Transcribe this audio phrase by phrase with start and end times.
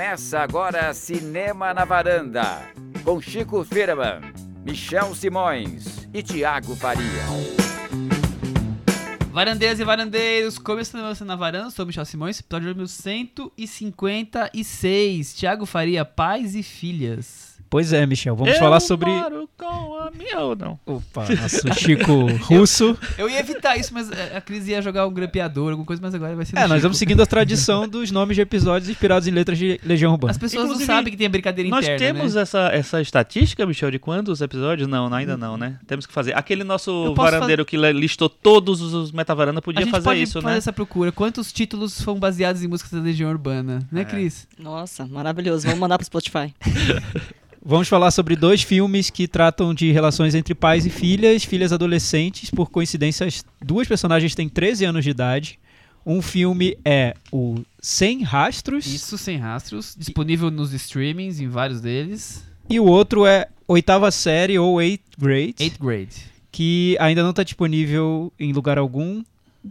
[0.00, 2.62] Começa agora Cinema na Varanda,
[3.04, 4.32] com Chico Firman,
[4.64, 7.04] Michel Simões e Tiago Faria.
[9.30, 15.34] Varandeiras e varandeiros, começando na varanda, sou Michel Simões, episódio número 156.
[15.34, 17.49] Tiago Faria, pais e filhas.
[17.70, 19.08] Pois é, Michel, vamos eu falar sobre.
[19.08, 19.64] Moro com
[20.00, 20.76] a minha ou não?
[20.84, 22.98] Opa, nosso Chico russo.
[23.16, 26.34] Eu ia evitar isso, mas a Cris ia jogar um grampeador, alguma coisa, mas agora
[26.34, 26.56] vai ser.
[26.56, 26.80] É, nós Chico.
[26.82, 30.32] vamos seguindo a tradição dos nomes de episódios inspirados em letras de Legião Urbana.
[30.32, 31.98] As pessoas Inclusive, não sabem que tem a brincadeira Nós interna.
[31.98, 32.42] temos né?
[32.42, 34.88] essa, essa estatística, Michel, de quantos episódios?
[34.88, 35.78] Não, ainda não, né?
[35.86, 36.36] Temos que fazer.
[36.36, 40.22] Aquele nosso Eu varandeiro que le- listou todos os metavaranda A podia gente fazer pode
[40.22, 40.58] isso, fazer né?
[40.58, 41.12] essa procura.
[41.12, 43.86] Quantos títulos foram baseados em músicas da Legião Urbana?
[43.92, 44.04] Né, É.
[44.04, 44.48] Cris?
[44.58, 45.66] Nossa, maravilhoso.
[45.66, 46.52] Vamos mandar pro Spotify.
[47.62, 52.50] Vamos falar sobre dois filmes que tratam de relações entre pais e filhas, filhas adolescentes.
[52.50, 55.58] Por coincidência, as duas personagens têm 13 anos de idade.
[56.06, 62.42] Um filme é o Sem Rastros Isso sem rastros, disponível nos streamings, em vários deles.
[62.70, 66.16] e o outro é Oitava Série ou Eighth Grade, Eighth grade.
[66.50, 69.22] que ainda não está disponível em lugar algum.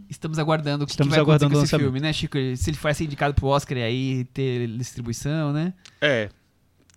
[0.08, 1.86] Estamos aguardando o que, Estamos que vai acontecer aguardando com o esse lançamento.
[1.88, 2.38] filme, né, Chico?
[2.56, 5.74] Se ele for ser indicado pro Oscar e aí ter distribuição, né?
[6.00, 6.30] É.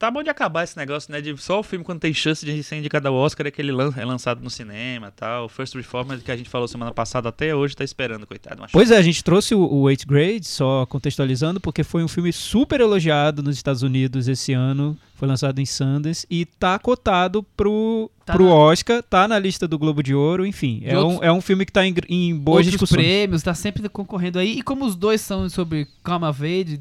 [0.03, 1.21] Tá bom de acabar esse negócio, né?
[1.21, 3.71] De só o filme quando tem chance de ser indicado ao Oscar é que ele
[3.71, 5.49] lan- é lançado no cinema e tal.
[5.49, 8.61] First Reformer, que a gente falou semana passada, até hoje tá esperando, coitado.
[8.61, 12.09] Mas Pois é, a gente trouxe o, o Eighth Grade, só contextualizando, porque foi um
[12.09, 14.99] filme super elogiado nos Estados Unidos esse ano.
[15.15, 19.69] Foi lançado em Sundance e tá cotado pro, Tá pro na- Oscar, tá na lista
[19.69, 20.81] do Globo de Ouro, enfim.
[20.81, 23.01] De É, outros- um, é um filme que tá em, em boas Outros discussões.
[23.07, 24.59] prêmios, tá sempre concorrendo aí.
[24.59, 25.87] E como os dois são sobre
[26.29, 26.81] of Age,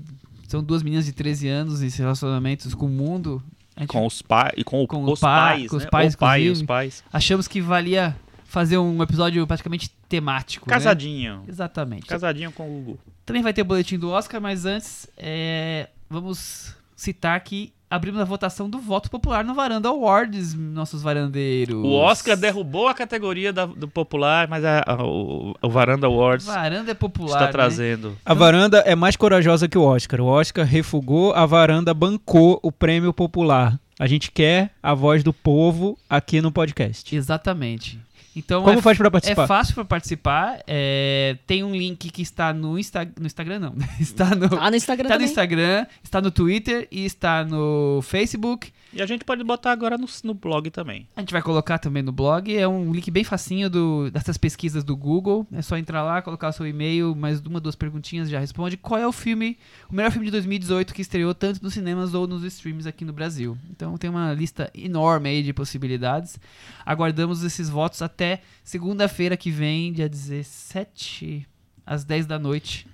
[0.51, 3.41] são duas meninas de 13 anos e relacionamentos com o mundo,
[3.77, 5.89] gente com os pais e com, o- Com os pa- pais, com os né?
[5.89, 7.03] pais, o pai os pais.
[7.11, 10.69] achamos que valia fazer um episódio praticamente temático.
[10.69, 10.73] né?
[10.73, 11.43] Casadinho.
[11.47, 12.05] Exatamente.
[12.05, 12.99] Casadinho com o Gugu.
[13.25, 18.23] Também vai ter o boletim do Oscar, mas antes é, vamos citar que abrimos a
[18.23, 21.75] votação do voto popular no Varanda Awards, nossos varandeiros.
[21.75, 26.45] O Oscar derrubou a categoria da- do popular, mas a- a- o, o Varanda Awards
[26.47, 27.33] Varanda é popular.
[27.33, 27.51] está né?
[27.51, 28.17] trazendo.
[28.25, 30.21] A varanda é mais corajosa que o Oscar.
[30.21, 33.77] O Oscar refugou, a varanda bancou o prêmio popular.
[33.99, 37.15] A gente quer a voz do povo aqui no podcast.
[37.15, 37.99] Exatamente.
[38.35, 39.43] Então Como é, faz pra participar?
[39.43, 40.63] é fácil para participar.
[40.65, 43.75] é, tem um link que está no, Insta, no Instagram, não.
[43.99, 45.25] Está no, Tá no Instagram está no também.
[45.27, 48.71] Instagram, está no Twitter e está no Facebook.
[48.93, 51.07] E a gente pode botar agora no, no blog também.
[51.15, 52.53] A gente vai colocar também no blog.
[52.53, 55.47] É um link bem facinho do, dessas pesquisas do Google.
[55.51, 58.75] É só entrar lá, colocar o seu e-mail, mais uma, duas perguntinhas já responde.
[58.75, 59.57] Qual é o filme,
[59.89, 63.13] o melhor filme de 2018 que estreou tanto nos cinemas ou nos streams aqui no
[63.13, 63.57] Brasil?
[63.69, 66.37] Então tem uma lista enorme aí de possibilidades.
[66.85, 71.47] Aguardamos esses votos até segunda-feira que vem, dia 17,
[71.85, 72.85] às 10 da noite.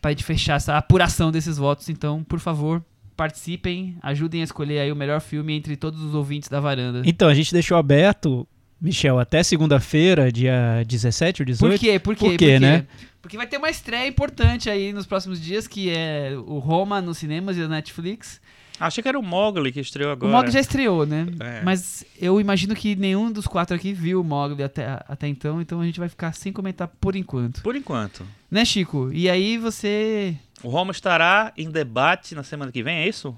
[0.00, 1.88] Pra gente fechar essa apuração desses votos.
[1.88, 2.84] Então, por favor,
[3.16, 7.02] participem, ajudem a escolher aí o melhor filme entre todos os ouvintes da varanda.
[7.04, 8.46] Então, a gente deixou aberto,
[8.80, 11.70] Michel, até segunda-feira, dia 17 ou 18.
[11.70, 11.98] Por quê?
[11.98, 12.24] Por quê?
[12.26, 12.86] Por quê, né?
[13.22, 17.16] Porque vai ter uma estreia importante aí nos próximos dias, que é o Roma nos
[17.16, 18.40] cinemas e na Netflix.
[18.78, 20.32] Achei que era o Mogli que estreou agora.
[20.32, 21.26] O Mogli já estreou, né?
[21.40, 21.62] É.
[21.62, 25.80] Mas eu imagino que nenhum dos quatro aqui viu o Mogli até, até então, então
[25.80, 27.62] a gente vai ficar sem comentar por enquanto.
[27.62, 28.26] Por enquanto.
[28.50, 29.10] Né, Chico?
[29.12, 33.36] E aí você O Roma estará em debate na semana que vem, é isso?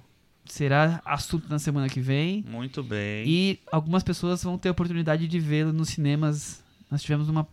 [0.53, 2.45] será assunto na semana que vem.
[2.49, 3.25] Muito bem.
[3.27, 6.63] E algumas pessoas vão ter a oportunidade de vê-lo nos cinemas.
[6.91, 7.47] Nós tivemos uma,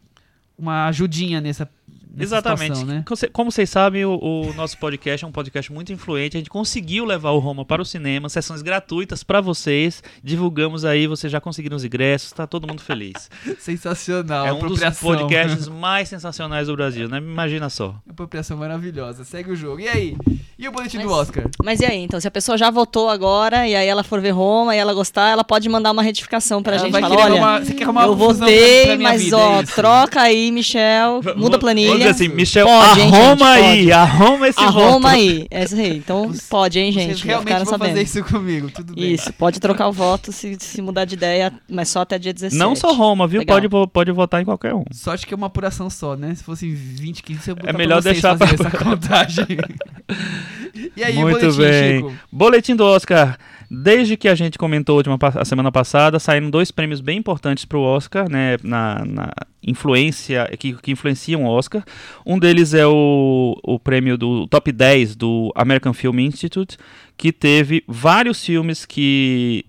[0.58, 1.83] uma ajudinha nessa, nessa
[2.18, 2.62] Exatamente.
[2.75, 3.03] situação, né?
[3.06, 6.38] Como cê- Como vocês sabem, o, o nosso podcast é um podcast muito influente.
[6.38, 10.03] A gente conseguiu levar o Roma para o cinema, sessões gratuitas para vocês.
[10.23, 13.29] Divulgamos aí, vocês já conseguiram os ingressos, tá todo mundo feliz.
[13.59, 14.46] Sensacional.
[14.46, 17.18] é um dos podcasts mais sensacionais do Brasil, né?
[17.18, 17.96] Imagina só.
[18.09, 19.23] Apropriação maravilhosa.
[19.23, 19.79] Segue o jogo.
[19.79, 20.16] E aí?
[20.57, 21.46] E o boletim do Mas- Oscar?
[21.63, 24.31] Mas e aí, então, se a pessoa já votou agora e aí ela for ver
[24.31, 26.94] Roma e ela gostar, ela pode mandar uma retificação pra Ela gente.
[26.94, 29.63] querer olha, arrumar- você quer arrumar eu uma votei, pra minha mas vida, ó, é
[29.63, 32.03] troca aí, Michel, muda a planilha.
[32.12, 33.91] Dizer assim, Michel, Pode, hein, arruma gente, aí, pode.
[33.91, 35.08] arruma esse Arruma voto.
[35.08, 35.47] aí.
[35.52, 35.97] É isso aí.
[35.97, 37.17] Então pode, hein, Vocês gente.
[37.20, 37.90] já realmente vão sabendo.
[37.90, 38.70] fazer isso comigo.
[38.72, 39.14] Tudo bem.
[39.14, 42.58] Isso, pode trocar o voto se, se mudar de ideia, mas só até dia 17.
[42.59, 43.40] Não só Roma, viu?
[43.40, 43.58] Legal.
[43.70, 44.84] Pode, pode votar em qualquer um.
[44.91, 46.34] Sorte que é uma apuração só, né?
[46.35, 49.46] Se fosse 20, 15, eu É melhor pra vocês deixar pra- essa contagem.
[50.96, 51.96] e aí, Muito boletim, bem.
[51.97, 52.14] Chico?
[52.32, 53.38] Boletim do Oscar.
[53.75, 57.66] Desde que a gente comentou a, última, a semana passada, saíram dois prêmios bem importantes
[57.66, 58.58] para o Oscar, né?
[58.61, 59.34] Na, na
[59.64, 61.84] influência, que, que influenciam o Oscar.
[62.23, 66.78] Um deles é o, o prêmio do Top 10 do American Film Institute,
[67.17, 69.66] que teve vários filmes que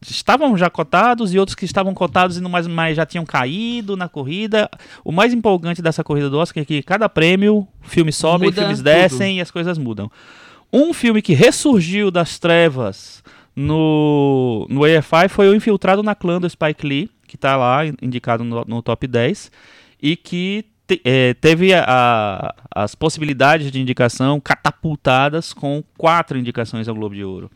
[0.00, 3.94] estavam já cotados e outros que estavam cotados e não mais, mais já tinham caído
[3.94, 4.70] na corrida.
[5.04, 8.84] O mais empolgante dessa corrida do Oscar é que cada prêmio, filmes sobem, filmes tudo.
[8.84, 10.10] descem e as coisas mudam.
[10.72, 13.22] Um filme que ressurgiu das trevas
[13.56, 18.44] no, no AFI foi o Infiltrado na Clã do Spike Lee, que está lá indicado
[18.44, 19.50] no, no top 10,
[20.02, 22.54] e que te, é, teve a, a,
[22.84, 27.50] as possibilidades de indicação catapultadas com quatro indicações ao Globo de Ouro.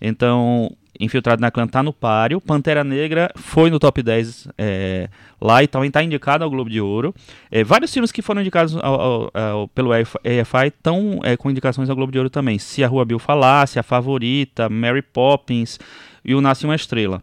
[0.00, 5.08] Então, Infiltrado na Clã tá no páreo, Pantera Negra foi no top 10 é,
[5.40, 7.14] lá e também está indicado ao Globo de Ouro.
[7.50, 11.90] É, vários filmes que foram indicados ao, ao, ao, pelo AFI estão é, com indicações
[11.90, 12.58] ao Globo de Ouro também.
[12.58, 15.78] Se a Rua Bill Falasse, A Favorita, Mary Poppins
[16.24, 17.22] e O Nasce Uma Estrela.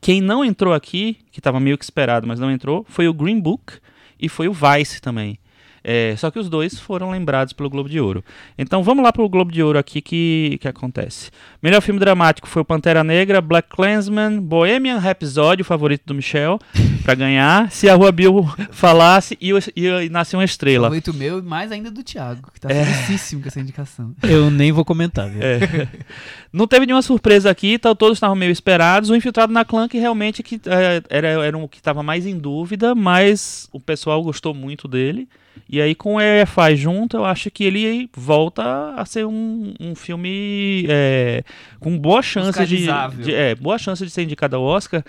[0.00, 3.40] Quem não entrou aqui, que estava meio que esperado, mas não entrou, foi o Green
[3.40, 3.74] Book
[4.20, 5.38] e foi o Vice também.
[5.88, 8.24] É, só que os dois foram lembrados pelo Globo de Ouro.
[8.58, 11.30] Então vamos lá para o Globo de Ouro aqui que, que acontece.
[11.62, 16.58] Melhor filme dramático foi o Pantera Negra, Black Clansman, Bohemian Rhapsody, o favorito do Michel,
[17.04, 17.70] para ganhar.
[17.70, 20.86] Se a Rua Bill falasse e, e, e nasceu uma estrela.
[20.88, 22.84] Favorito meu, mais ainda do Thiago, que tá é.
[22.84, 24.12] felicíssimo com essa indicação.
[24.28, 25.40] Eu nem vou comentar, viu?
[25.40, 25.86] É.
[26.52, 29.08] Não teve nenhuma surpresa aqui, então todos estavam meio esperados.
[29.08, 32.36] O Infiltrado na Clã que realmente que, é, era, era o que estava mais em
[32.36, 35.28] dúvida, mas o pessoal gostou muito dele.
[35.68, 39.94] E aí, com o EFI junto, eu acho que ele volta a ser um, um
[39.96, 41.42] filme é,
[41.80, 42.86] com boa chance de,
[43.18, 45.04] de, é, boa chance de ser indicado ao Oscar.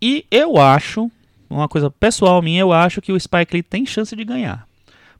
[0.00, 1.10] E eu acho,
[1.50, 4.66] uma coisa pessoal minha, eu acho que o Spike Lee tem chance de ganhar.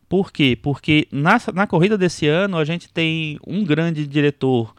[0.09, 0.57] Por quê?
[0.61, 4.73] Porque na, na corrida desse ano a gente tem um grande diretor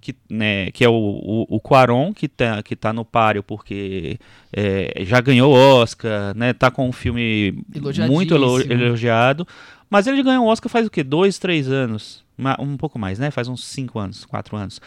[0.00, 4.18] que, né, que é o, o, o Quaron, que tá, que tá no páreo porque
[4.52, 7.64] é, já ganhou Oscar, né, tá com um filme
[8.08, 9.46] muito elogiado,
[9.90, 11.02] mas ele ganhou o Oscar faz o quê?
[11.02, 12.24] Dois, três anos,
[12.58, 14.80] um pouco mais, né, faz uns cinco anos, quatro anos,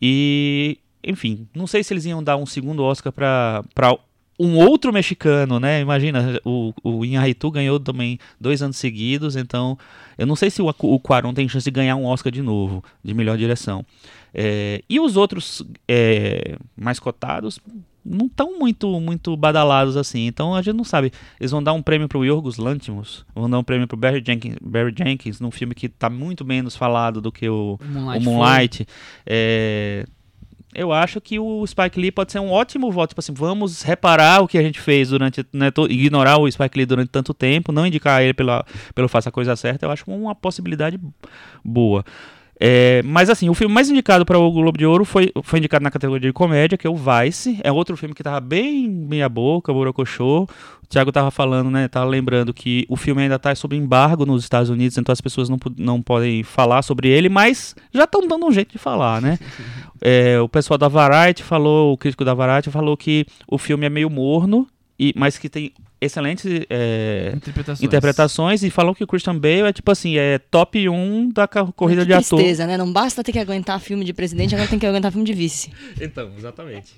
[0.00, 3.62] e, enfim, não sei se eles iam dar um segundo Oscar para
[4.38, 5.80] um outro mexicano, né?
[5.80, 9.78] Imagina, o, o Inharitu ganhou também dois anos seguidos, então
[10.18, 12.82] eu não sei se o, o Quaron tem chance de ganhar um Oscar de novo,
[13.02, 13.84] de melhor direção.
[14.32, 17.60] É, e os outros é, mais cotados
[18.04, 21.12] não estão muito muito badalados assim, então a gente não sabe.
[21.40, 24.22] Eles vão dar um prêmio para o Yorgos Lanthimos, vão dar um prêmio para Barry
[24.26, 28.18] Jenkins, Barry Jenkins, num filme que está muito menos falado do que o Moonlight.
[28.18, 28.86] O Moonlight.
[29.24, 30.06] É,
[30.74, 33.10] eu acho que o Spike Lee pode ser um ótimo voto.
[33.10, 35.46] Tipo assim, vamos reparar o que a gente fez durante.
[35.52, 39.32] Né, ignorar o Spike Lee durante tanto tempo, não indicar ele pela, pelo Faça a
[39.32, 40.98] Coisa Certa, eu acho uma possibilidade
[41.64, 42.04] boa.
[42.60, 45.82] É, mas assim, o filme mais indicado para o Globo de Ouro foi, foi indicado
[45.82, 47.58] na categoria de comédia, que é o Vice.
[47.62, 50.44] É outro filme que tava bem meia boca, borocochô.
[50.82, 51.88] O Thiago tava falando, né?
[51.88, 55.48] Tava lembrando que o filme ainda tá sob embargo nos Estados Unidos, então as pessoas
[55.48, 59.38] não, não podem falar sobre ele, mas já estão dando um jeito de falar, né?
[60.06, 63.88] É, o pessoal da Variety falou, o crítico da Variety falou que o filme é
[63.88, 64.66] meio morno,
[64.98, 65.72] e, mas que tem
[66.04, 67.82] excelentes é, interpretações.
[67.82, 68.62] interpretações.
[68.62, 72.08] e falou que o Christian Bale é tipo assim, é top 1 da corrida que
[72.08, 72.38] de ator.
[72.38, 72.76] tristeza, né?
[72.76, 75.70] Não basta ter que aguentar filme de presidente, agora tem que aguentar filme de vice.
[76.04, 76.94] Então, exatamente.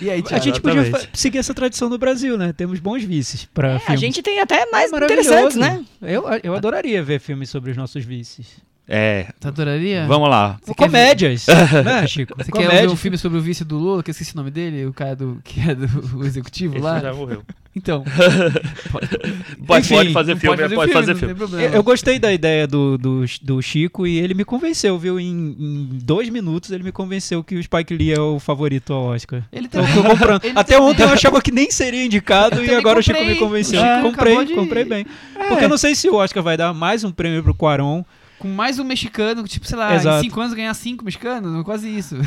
[0.00, 2.52] e aí, a gente podia seguir essa tradição no Brasil, né?
[2.52, 5.84] Temos bons vices para é, A gente tem até mais é interessantes, né?
[6.00, 8.67] Eu, eu adoraria ver filmes sobre os nossos vices.
[8.88, 9.26] É.
[9.38, 10.06] Você adoraria?
[10.06, 10.58] Vamos lá.
[10.64, 11.46] Você Comédias.
[11.84, 12.34] né, Chico?
[12.38, 12.74] Você Comédia.
[12.74, 14.86] quer ver um filme sobre o vício do Lula, que eu esqueci o nome dele,
[14.86, 16.98] o cara do, que é do executivo Esse lá?
[16.98, 17.42] já morreu.
[17.76, 18.02] Então.
[19.66, 21.34] pode, Enfim, pode fazer filme, pode fazer pode filme.
[21.34, 21.64] Fazer filme.
[21.64, 25.20] Eu, eu, gostei da ideia do, do, do, Chico e ele me convenceu, viu?
[25.20, 29.04] Em, em, dois minutos ele me convenceu que o Spike Lee é o favorito ao
[29.04, 29.44] Oscar.
[29.52, 29.90] Ele também.
[29.90, 30.44] Então, comprando.
[30.44, 30.90] Ele Até também.
[30.90, 33.00] ontem eu achava que nem seria indicado e agora comprei.
[33.00, 33.84] o Chico me convenceu.
[33.84, 34.54] É, comprei, de...
[34.54, 35.06] comprei bem.
[35.36, 35.44] É.
[35.44, 38.02] Porque eu não sei se o Oscar vai dar mais um prêmio pro Quaron
[38.38, 40.18] com mais um mexicano, tipo, sei lá, Exato.
[40.18, 42.16] em cinco anos ganhar cinco mexicanos, quase isso.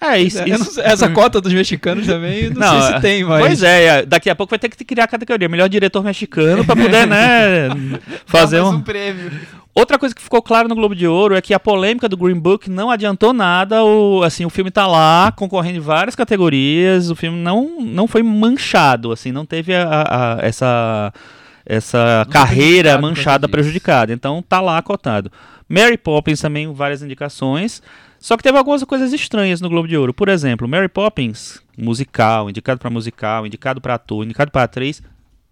[0.00, 0.80] É, isso, isso.
[0.80, 3.40] essa cota dos mexicanos também, não, não sei se tem, mas.
[3.40, 5.48] Pois é, é, daqui a pouco vai ter que criar a categoria.
[5.48, 7.68] Melhor diretor mexicano pra poder, né,
[8.26, 8.70] fazer um...
[8.70, 9.30] um prêmio.
[9.74, 12.38] Outra coisa que ficou claro no Globo de Ouro é que a polêmica do Green
[12.38, 13.84] Book não adiantou nada.
[13.84, 17.10] O, assim, o filme tá lá, concorrendo em várias categorias.
[17.10, 21.12] O filme não, não foi manchado, assim, não teve a, a, essa
[21.68, 24.12] essa carreira manchada, prejudicada.
[24.12, 25.30] Então tá lá cotado.
[25.68, 27.82] Mary Poppins também várias indicações.
[28.18, 30.12] Só que teve algumas coisas estranhas no Globo de Ouro.
[30.12, 35.00] Por exemplo, Mary Poppins, musical, indicado para musical, indicado para ator, indicado para atriz,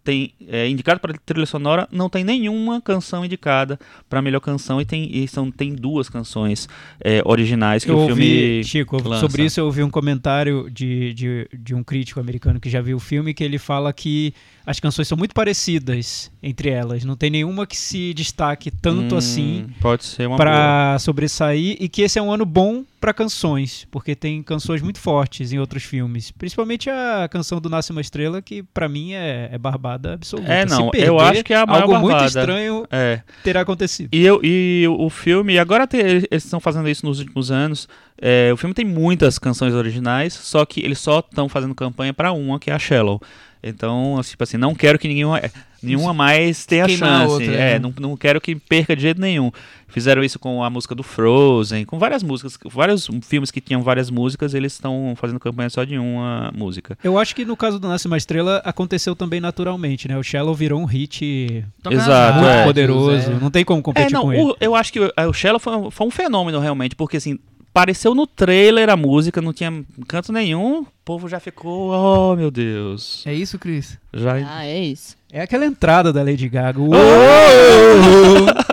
[0.06, 4.84] tem é, indicado para trilha sonora, não tem nenhuma canção indicada para melhor canção e
[4.84, 6.68] tem e são tem duas canções
[7.00, 9.20] é, originais que eu o filme Chico lança.
[9.20, 12.98] sobre isso eu ouvi um comentário de, de, de um crítico americano que já viu
[12.98, 14.32] o filme que ele fala que
[14.66, 19.18] as canções são muito parecidas entre elas não tem nenhuma que se destaque tanto hum,
[19.18, 24.16] assim pode ser para sobressair e que esse é um ano bom pra canções, porque
[24.16, 26.32] tem canções muito fortes em outros filmes.
[26.32, 30.52] Principalmente a canção do Nasce uma Estrela, que pra mim é, é barbada absoluta.
[30.52, 32.26] É, não, eu perder, acho que é a maior Algo muito barbada.
[32.40, 33.20] estranho É.
[33.44, 34.08] terá acontecido.
[34.12, 37.86] E, eu, e o filme, e agora te- eles estão fazendo isso nos últimos anos.
[38.20, 42.32] é, o filme tem muitas canções originais, só que eles só estão fazendo campanha pra
[42.32, 43.20] uma, que é a Shallow.
[43.62, 45.40] Então, assim, tipo assim, não quero que nenhuma,
[45.82, 47.32] nenhuma mais tenha a chance.
[47.32, 47.78] outra, é, né?
[47.78, 49.50] não, não quero que perca de jeito nenhum.
[49.88, 54.10] Fizeram isso com a música do Frozen, com várias músicas, vários filmes que tinham várias
[54.10, 56.98] músicas, eles estão fazendo campanha só de uma música.
[57.02, 60.16] Eu acho que no caso do Nasce uma Estrela aconteceu também naturalmente, né?
[60.18, 62.64] O Shallow virou um hit Exato, muito é.
[62.64, 63.30] poderoso.
[63.30, 63.34] é.
[63.40, 64.42] Não tem como É, competir não, com ele.
[64.42, 67.38] o- eu acho que o, o Shallow foi, um- foi um fenômeno realmente, porque assim,
[67.76, 72.50] apareceu no trailer a música, não tinha canto nenhum, o povo já ficou, oh meu
[72.50, 73.22] Deus.
[73.26, 73.98] É isso, Cris?
[74.14, 75.14] Já Ah, é isso.
[75.30, 76.80] É aquela entrada da Lady Gaga.
[76.80, 76.86] Oh!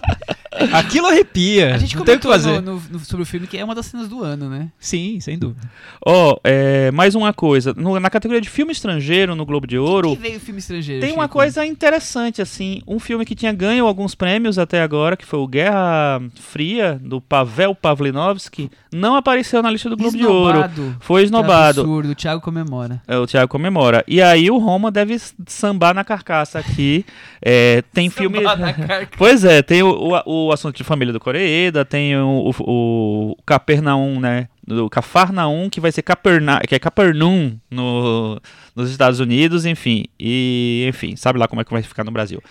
[0.71, 1.75] Aquilo arrepia.
[1.75, 2.61] A gente não tem o que comentou fazer.
[2.61, 4.69] no- no- sobre o filme que é uma das cenas do ano, né?
[4.79, 5.61] Sim, sem dúvida.
[6.05, 7.73] Ó, é, mais uma coisa.
[7.75, 11.01] No- na categoria de filme estrangeiro, no Globo de Ouro, Que veio o filme estrangeiro,
[11.01, 12.81] tem uma coisa interessante, assim.
[12.87, 17.19] Um filme que tinha ganho alguns prêmios até agora, que foi o Guerra Fria, do
[17.21, 20.57] Pavel Pavlinovski, não apareceu na lista do Globo de Ouro.
[20.59, 20.95] Esnobado.
[20.99, 21.81] Foi Que esnobado.
[21.81, 23.01] absurdo, o Thiago comemora.
[23.07, 24.03] É, o Thiago comemora.
[24.07, 25.17] E aí o Roma deve
[25.47, 27.05] sambar na carcaça aqui.
[27.41, 28.37] É, tem filme.
[28.37, 29.07] Sambar na carcaça.
[29.17, 29.89] Pois é, tem o,
[30.25, 34.47] o, o assunto de família do Coreeda, tem o, o, o Capernaum, né?
[34.65, 38.39] Do Cafarnaum, que vai ser Caperna, que é Capernaum no,
[38.75, 40.05] nos Estados Unidos, enfim.
[40.19, 42.41] E, enfim, sabe lá como é que vai ficar no Brasil.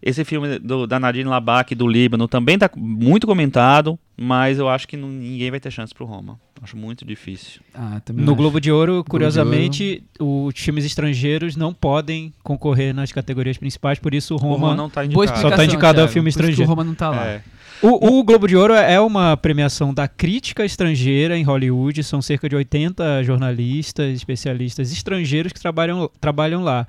[0.00, 4.86] Esse filme do, da Nadine Labac do Líbano também tá muito comentado, mas eu acho
[4.86, 6.38] que não- ninguém vai ter chance pro Roma.
[6.62, 7.60] Acho muito difícil.
[7.74, 8.36] Ah, também No acho.
[8.36, 14.34] Globo de Ouro, curiosamente, os filmes estrangeiros não podem concorrer nas categorias principais, por isso
[14.34, 14.74] o O Roma Roma.
[14.76, 15.40] não tá indicado.
[15.40, 16.12] Só tá indicado ao Thiago.
[16.12, 16.70] filme Por isso que estrangeiro.
[16.70, 17.26] o Roma não tá lá.
[17.26, 17.42] É.
[17.80, 22.02] O, o Globo de Ouro é uma premiação da crítica estrangeira em Hollywood.
[22.02, 26.88] São cerca de 80 jornalistas, especialistas estrangeiros que trabalham, trabalham lá.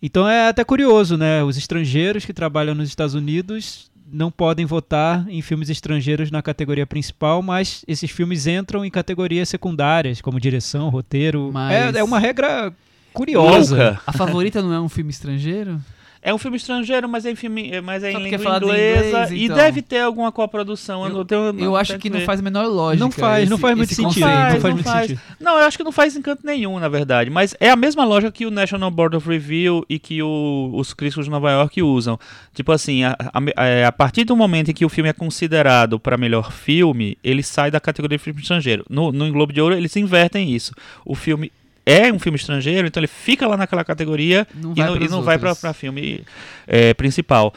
[0.00, 1.42] Então é até curioso, né?
[1.42, 6.86] Os estrangeiros que trabalham nos Estados Unidos não podem votar em filmes estrangeiros na categoria
[6.86, 11.50] principal, mas esses filmes entram em categorias secundárias, como direção, roteiro.
[11.52, 12.72] Mas- É, é uma regra
[13.12, 13.76] curiosa.
[13.76, 14.02] Louca.
[14.06, 15.80] A favorita não é um filme estrangeiro?
[16.22, 18.56] É um filme estrangeiro, mas é em, filme, é- mas é Só em é língua
[18.58, 19.06] inglesa.
[19.08, 19.56] inglês, E então.
[19.56, 21.02] deve ter alguma coprodução.
[21.04, 23.02] Eu, Eu- não tenho, Eu não acho que não faz a menor lógica.
[23.02, 24.20] Não faz, não esse- faz muito sentido.
[24.26, 25.06] não Faz, faz não muito faz.
[25.08, 25.20] sentido.
[25.40, 27.30] Não, eu acho que não faz encanto nenhum, na verdade.
[27.30, 30.92] Mas é a mesma lógica que o National Board of Review e que o- os
[30.92, 32.18] críticos de Nova York usam.
[32.54, 33.16] Tipo assim, a,
[33.56, 37.16] a- é, a partir do momento em que o filme é considerado para melhor filme,
[37.24, 38.84] ele sai da categoria de filme estrangeiro.
[38.90, 40.74] No, no Globo de Ouro, eles invertem isso.
[41.02, 41.50] O filme
[41.84, 45.38] é um filme estrangeiro, então ele fica lá naquela categoria Não e não, e vai
[45.38, 46.22] para filme
[46.66, 47.52] é, principal.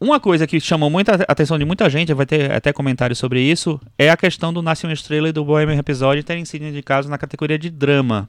[0.00, 3.40] Uma coisa que chamou muita ate- atenção de muita gente, vai ter até comentários sobre
[3.40, 7.10] isso, é a questão do Nasce uma Estrela e do Bohemian Rhapsody terem sido indicados
[7.10, 8.28] na categoria de drama.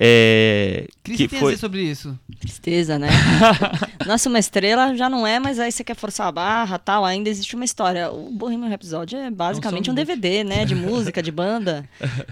[0.00, 1.52] É, Cris, que o que tem a foi...
[1.52, 2.18] dizer sobre isso?
[2.40, 3.08] Tristeza, né?
[4.06, 7.04] Nossa, uma estrela já não é, mas aí você quer forçar a barra tal.
[7.04, 8.10] Ainda existe uma história.
[8.10, 10.64] O Bohemian Rhapsody é basicamente Não um DVD, né?
[10.64, 11.84] De música, de banda.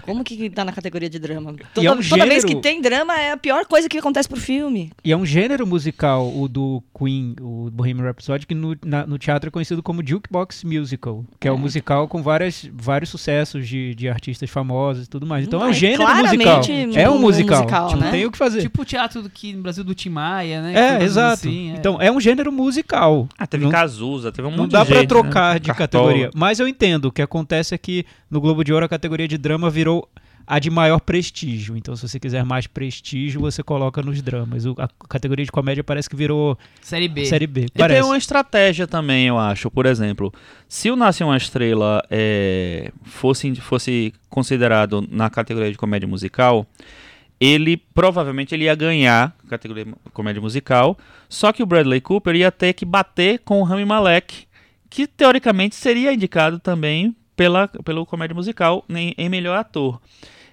[0.03, 1.55] Como que tá na categoria de drama?
[1.73, 4.29] Toda, é um toda vez gênero- que tem drama é a pior coisa que acontece
[4.29, 4.91] pro filme.
[5.03, 9.17] E é um gênero musical, o do Queen, o Bohemian Rhapsody, que no, na- no
[9.17, 13.93] teatro é conhecido como Jukebox Musical, que é, um musical com várias, vários sucessos de,
[13.93, 15.45] de artistas famosos e tudo mais.
[15.45, 16.61] Então é um É gênero claramente musical.
[16.95, 17.19] um- É um um
[17.59, 17.81] musical.
[17.83, 18.05] musical, Tipo, né?
[18.05, 18.61] Não tem o que fazer.
[18.61, 20.73] Tipo o teatro do que no Brasil do Tim Maia, né?
[20.99, 21.33] é, exato.
[21.47, 21.75] assim, é.
[21.75, 23.27] Então é um gênero musical.
[23.37, 25.59] Ah, teve não, Cazuza, teve um monte não de dá pra gente, trocar né?
[25.59, 26.05] de Cartola.
[26.07, 26.31] categoria.
[26.35, 27.05] Mas eu entendo.
[27.05, 30.07] O que acontece é que no Globo de Ouro a categoria de drama virou
[30.49, 31.75] a de maior prestígio.
[31.75, 34.65] Então, se você quiser mais prestígio, você coloca nos dramas.
[34.65, 37.25] O- a categoria de comédia parece que virou Série B.
[37.25, 37.65] série B.
[37.65, 37.99] E Parece.
[37.99, 39.69] tem uma estratégia também, eu acho.
[39.69, 40.33] Por exemplo,
[40.69, 46.65] se o Nasce uma Estrela é, fosse, fosse considerado na categoria de comédia musical,
[47.39, 50.97] ele provavelmente ele ia ganhar categoria comédia musical,
[51.29, 54.47] só que o Bradley Cooper ia ter que bater com o Rami Malek,
[54.89, 60.01] que teoricamente seria indicado também pela, pelo comédia musical em, em melhor ator.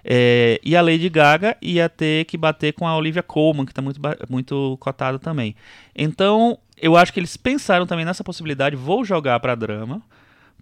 [0.07, 3.81] É, e a Lady Gaga ia ter que bater com a Olivia Colman, que está
[3.81, 3.99] muito,
[4.29, 5.55] muito cotada também.
[5.95, 8.75] Então, eu acho que eles pensaram também nessa possibilidade.
[8.75, 10.03] Vou jogar para drama,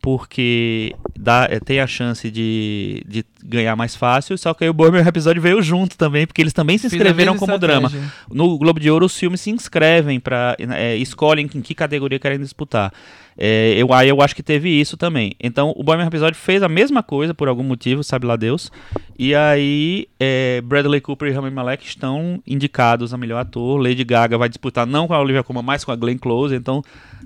[0.03, 4.37] porque dá, é, tem a chance de, de ganhar mais fácil.
[4.37, 7.57] Só que aí o Bohemian Rhapsody veio junto também, porque eles também se inscreveram como
[7.57, 7.87] drama.
[7.87, 8.13] estratégia.
[8.29, 10.57] No Globo de Ouro, os filmes se inscrevem para
[10.99, 12.91] escolhem em que categoria querem disputar.
[13.37, 15.33] É, eu, aí eu acho que teve isso também.
[15.39, 18.71] Então, o Bohemian Rhapsody fez a mesma coisa por algum motivo, sabe lá Deus.
[19.17, 23.79] E aí, é, Bradley Cooper e Rami Malek estão indicados a melhor ator.
[23.79, 26.55] Lady Gaga vai disputar não com a Olivia Colman, mas com a Glenn Close.
[26.55, 26.83] Então,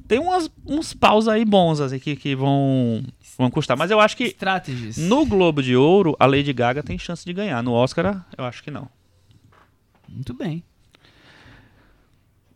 [0.08, 3.04] tem umas, uns paus aí bons assim, que, que vão,
[3.38, 3.78] vão, custar.
[3.78, 4.98] Mas eu acho que Strategies.
[4.98, 7.62] no Globo de Ouro, a Lady Gaga tem chance de ganhar.
[7.62, 8.88] No Oscar, eu acho que não.
[10.08, 10.64] Muito bem.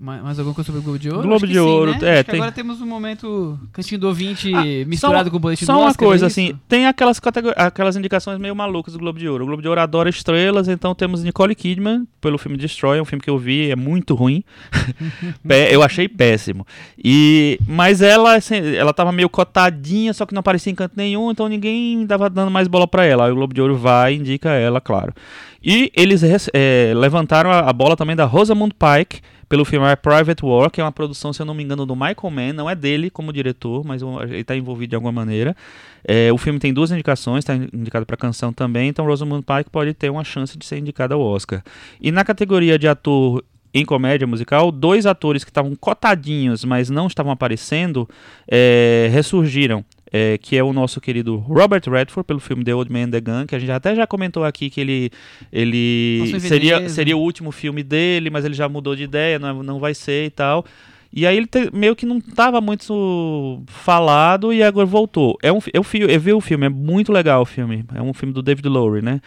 [0.03, 1.22] Ma- Mais alguma coisa sobre o Globo de Ouro?
[1.27, 1.98] Globo de sim, Ouro, né?
[2.01, 5.38] é, Acho que tem- agora temos um momento cantinho do ouvinte Ah, misturado só- com
[5.38, 8.55] o boletim Só do uma Oscar, coisa, é assim, tem aquelas, categori- aquelas indicações meio
[8.55, 9.43] malucas do Globo de Ouro.
[9.43, 13.22] O Globo de Ouro adora estrelas, então temos Nicole Kidman pelo filme Destroy, um filme
[13.22, 14.43] que eu vi, é muito ruim.
[15.72, 16.65] Eu achei péssimo.
[16.98, 21.29] E, mas ela, assim, ela tava meio cotadinha, só que não aparecia em canto nenhum,
[21.31, 23.25] então ninguém dava dando mais bola pra ela.
[23.25, 25.13] Aí o Globo de Ouro vai e indica ela, claro.
[25.63, 30.72] E eles é, levantaram a, a bola também da Rosamund Pike pelo filme Private War,
[30.72, 33.10] que é uma produção, se eu não me engano, do Michael Mann, não é dele
[33.10, 35.53] como diretor, mas ele está envolvido de alguma maneira.
[36.08, 39.93] É, o filme tem duas indicações, está indicado para canção também, então Rosamund Pike pode
[39.93, 41.62] ter uma chance de ser indicada ao Oscar.
[42.00, 43.43] E na categoria de ator
[43.74, 48.08] em comédia musical, dois atores que estavam cotadinhos, mas não estavam aparecendo,
[48.50, 49.84] é, ressurgiram.
[50.11, 53.21] É, que é o nosso querido Robert Redford pelo filme The Old Man and the
[53.21, 55.09] Gun, que a gente até já comentou aqui que ele,
[55.51, 59.63] ele seria, seria o último filme dele, mas ele já mudou de ideia, não, é-
[59.63, 60.65] não vai ser e tal.
[61.13, 65.37] E aí ele te- meio que não estava muito falado e agora voltou.
[65.43, 67.83] É um, eu, fi- eu vi o filme, é muito legal o filme.
[67.93, 69.19] É um filme do David Lowery, né?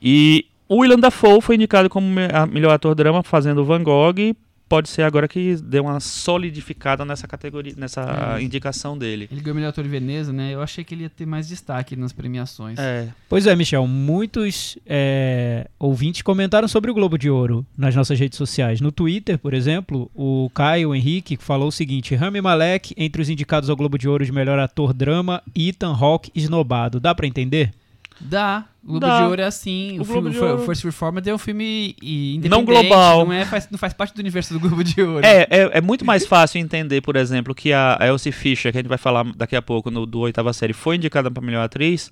[0.00, 2.06] E o William Dafoe foi indicado como
[2.50, 4.34] melhor ator drama fazendo Van Gogh.
[4.72, 8.42] Pode ser agora que deu uma solidificada nessa categoria, nessa É.
[8.42, 9.28] indicação dele.
[9.30, 10.54] Ele ganhou o melhor ator de Veneza, né?
[10.54, 12.78] Eu achei que ele ia ter mais destaque nas premiações.
[12.78, 18.18] É, Pois é, Michel, muitos é, ouvintes comentaram sobre o Globo de Ouro nas nossas
[18.18, 18.80] redes sociais.
[18.80, 23.68] No Twitter, por exemplo, o Caio Henrique falou o seguinte: Rami Malek, entre os indicados
[23.68, 26.98] ao Globo de Ouro de melhor ator drama, Ethan Hawke esnobado.
[26.98, 27.74] Dá pra entender?
[28.20, 28.64] Dá.
[28.84, 29.18] O Globo Dá.
[29.20, 29.98] de Ouro é assim.
[29.98, 32.88] O O, Globo filme, Ouro- First Reformed é um filme e, Não independente.
[32.88, 33.24] global.
[33.26, 35.24] Não, é, faz, não faz parte do universo do Globo de Ouro.
[35.24, 38.78] É, é, é muito mais fácil entender, por exemplo, que a a Elsie Fisher, que
[38.78, 41.62] a gente vai falar daqui a pouco no, do oitava série, foi indicada para melhor
[41.62, 42.10] atriz,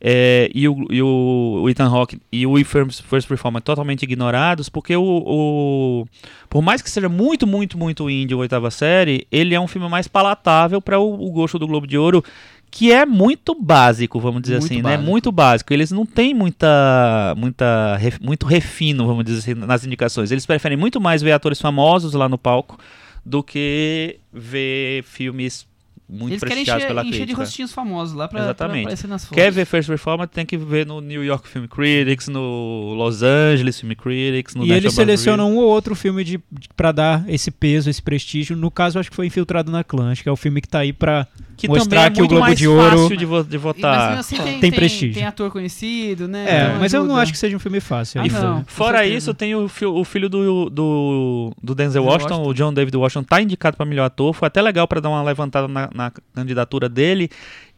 [0.00, 4.96] é, e, o, e o, Ethan Hawke e o First, First Reformer totalmente ignorados, porque
[4.96, 6.06] o, o-
[6.48, 9.88] por mais que seja muito, muito, muito indie o oitava série, ele é um filme
[9.88, 12.24] mais palatável para o, o gosto do Globo de Ouro,
[12.70, 14.90] que é muito básico, vamos dizer Muito assim, né?
[14.92, 15.04] básico.
[15.10, 15.72] Muito básico.
[15.74, 20.30] Eles não têm muita, muita, ref- muito refino, vamos dizer assim, nas indicações.
[20.30, 22.78] Eles preferem muito mais ver atores famosos lá no palco
[23.26, 25.66] do que ver filmes
[26.10, 27.40] muito Eles querem prestigiados encher, pela encher de crítica.
[27.42, 28.80] rostinhos famosos lá pra, pra Exatamente.
[28.82, 29.36] aparecer nas fotos.
[29.42, 33.78] Quer ver First Reformer, tem que ver no New York Film Critics, no Los Angeles
[33.80, 37.24] Film Critics, no e National eles selecionam um ou outro filme de, de, para dar
[37.28, 38.56] esse peso, esse prestígio.
[38.56, 40.80] No caso, acho que foi Infiltrado na Clã, acho que é o filme que tá
[40.80, 43.26] aí pra que mostrar também é que o muito Globo mais de Ouro- fácil de,
[43.26, 44.06] vo- de Mas votar.
[44.08, 45.12] mesmo assim tem, Tem prestígio.
[45.14, 46.46] Tem ator conhecido, né?
[46.48, 47.22] É, Então mas eu não ajuda.
[47.22, 48.20] acho que seja um filme fácil.
[48.22, 48.64] Ah, não.
[48.66, 52.48] Fora isso, tem o, fi- o filho do, do, do Denzel Washington, Washington.
[52.50, 54.32] o John David Washington, tá indicado para melhor ator.
[54.32, 57.28] Foi até legal para dar uma levantada na, na candidatura dele.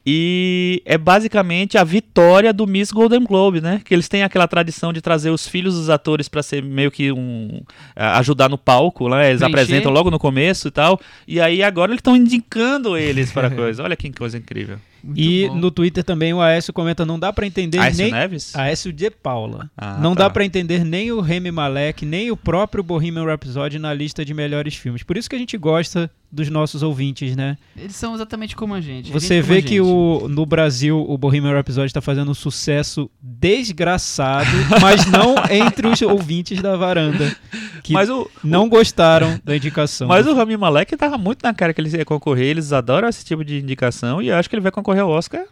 [0.05, 3.81] E é basicamente a vitória do Miss Golden Globe, né?
[3.85, 7.13] Que eles têm aquela tradição de trazer os filhos dos atores para ser meio que
[7.13, 7.63] um
[7.95, 9.29] a- ajudar no palco, né?
[9.31, 9.61] Eles Preencher.
[9.61, 11.01] apresentam logo no começo e tal.
[11.27, 13.85] E aí agora eles estão indicando eles para coisa.
[13.85, 14.77] Olha que coisa incrível.
[15.05, 15.55] Muito E bom.
[15.57, 18.11] no Twitter também o Aécio comenta: não dá pra entender Aécio nem.
[18.13, 18.57] Neves?
[18.57, 19.71] Aécio de Paula.
[19.77, 20.25] Ah, não tá.
[20.25, 24.35] dá pra entender nem o Remy Malek, nem o próprio Bohemian Rhapsody na lista de
[24.35, 25.05] melhores filmes.
[25.05, 27.59] Por isso que a gente gosta dos nossos ouvintes, né?
[27.77, 29.12] Eles são exatamente como a gente.
[29.12, 29.81] Você gente vê a que gente.
[29.83, 34.49] o, no Brasil o Bohemian Rhapsody está fazendo um sucesso desgraçado,
[34.81, 37.37] mas não entre os ouvintes da varanda,
[37.83, 40.09] que Mas o, não gostaram da indicação.
[40.09, 43.25] Mas o Rami Malek tava muito na cara que ele ia concorrer, eles adoram esse
[43.25, 45.45] tipo de indicação e eu acho que ele vai concorrer ao Oscar,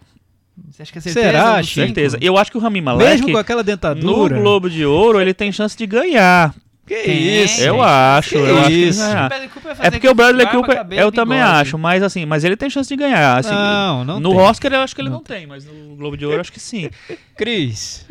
[0.70, 1.26] Você acha que é certeza?
[1.26, 1.74] Será, cinco?
[1.74, 2.18] certeza.
[2.20, 4.38] Eu acho que o Rami Malek, Mesmo com aquela no dentadura.
[4.40, 6.54] Globo de Ouro, ele tem chance de ganhar.
[6.86, 7.44] Que Tem.
[7.44, 7.60] isso?
[7.60, 7.84] eu gente.
[7.84, 9.00] acho, que eu acho isso?
[9.00, 11.60] O fazer É porque o Bradley Cooper, eu também bigode.
[11.60, 13.38] acho, mas assim, mas ele tem chance de ganhar.
[13.38, 14.38] Assim, Não, não no tem.
[14.40, 16.52] Oscar eu acho que ele Não não, tem, mas no Globo de Ouro eu acho
[16.52, 16.90] que sim.
[17.36, 18.06] Cris,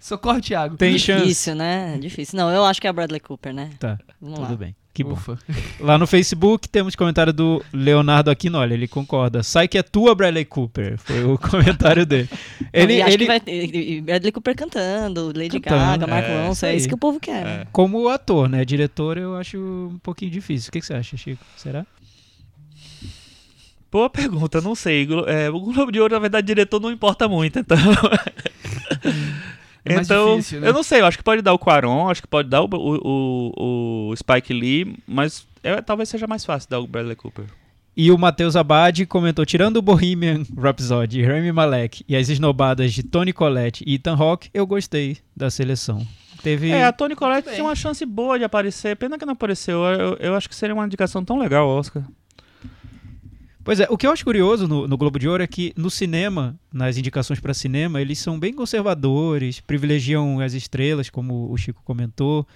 [0.00, 0.76] Socorro, Thiago.
[0.76, 1.22] tem chance.
[1.22, 1.96] Difícil, né?
[2.00, 2.36] Difícil.
[2.36, 3.70] Não, eu acho que é Bradley Cooper, né?
[3.78, 4.56] Tá, Vamos tudo lá.
[4.56, 4.74] bem.
[4.94, 5.14] Que bom.
[5.14, 5.36] Ufa.
[5.80, 9.42] Lá no Facebook temos comentário do Leonardo Aquino, olha, ele concorda.
[9.42, 10.96] Sai que é tua, Bradley Cooper.
[10.98, 12.28] Foi o comentário dele.
[12.72, 16.46] Ele, Não, acho ele que vai ter Bradley Cooper cantando, Lady Cantando, Gaga, Mark é,
[16.46, 17.44] Ronson, é isso que o povo quer.
[17.44, 17.62] né?
[17.62, 17.66] É.
[17.72, 18.64] como ator, né?
[18.64, 20.68] Diretor eu acho um pouquinho difícil.
[20.68, 21.44] O que, que você acha, Chico?
[21.56, 21.84] Será?
[23.90, 25.08] Boa pergunta, não sei.
[25.26, 27.76] É, o Globo de Ouro, na verdade, diretor não importa muito, então.
[29.84, 30.68] É mais então, difícil, né?
[30.68, 32.68] eu não sei, eu acho que pode dar o Quaron, acho que pode dar o,
[32.72, 37.44] o, o- Spike Lee, mas é, talvez seja mais fácil dar o Bradley Cooper.
[37.96, 43.02] E o Matheus Abad comentou: tirando o Bohemian Rhapsody, Rami Malek e as esnobadas de
[43.02, 46.04] Tony Collette e Ethan Hawke, eu gostei da seleção.
[46.42, 46.70] Teve.
[46.70, 47.54] É, a Toni Collette bem.
[47.56, 49.82] tem uma chance boa de aparecer, pena que não apareceu.
[49.84, 52.02] Eu, eu acho que seria uma indicação tão legal, Oscar.
[53.64, 55.90] Pois é, o que eu acho curioso no, no Globo de Ouro é que no
[55.90, 61.80] cinema, nas indicações para cinema, eles são bem conservadores, privilegiam as estrelas, como o Chico
[61.84, 62.46] comentou.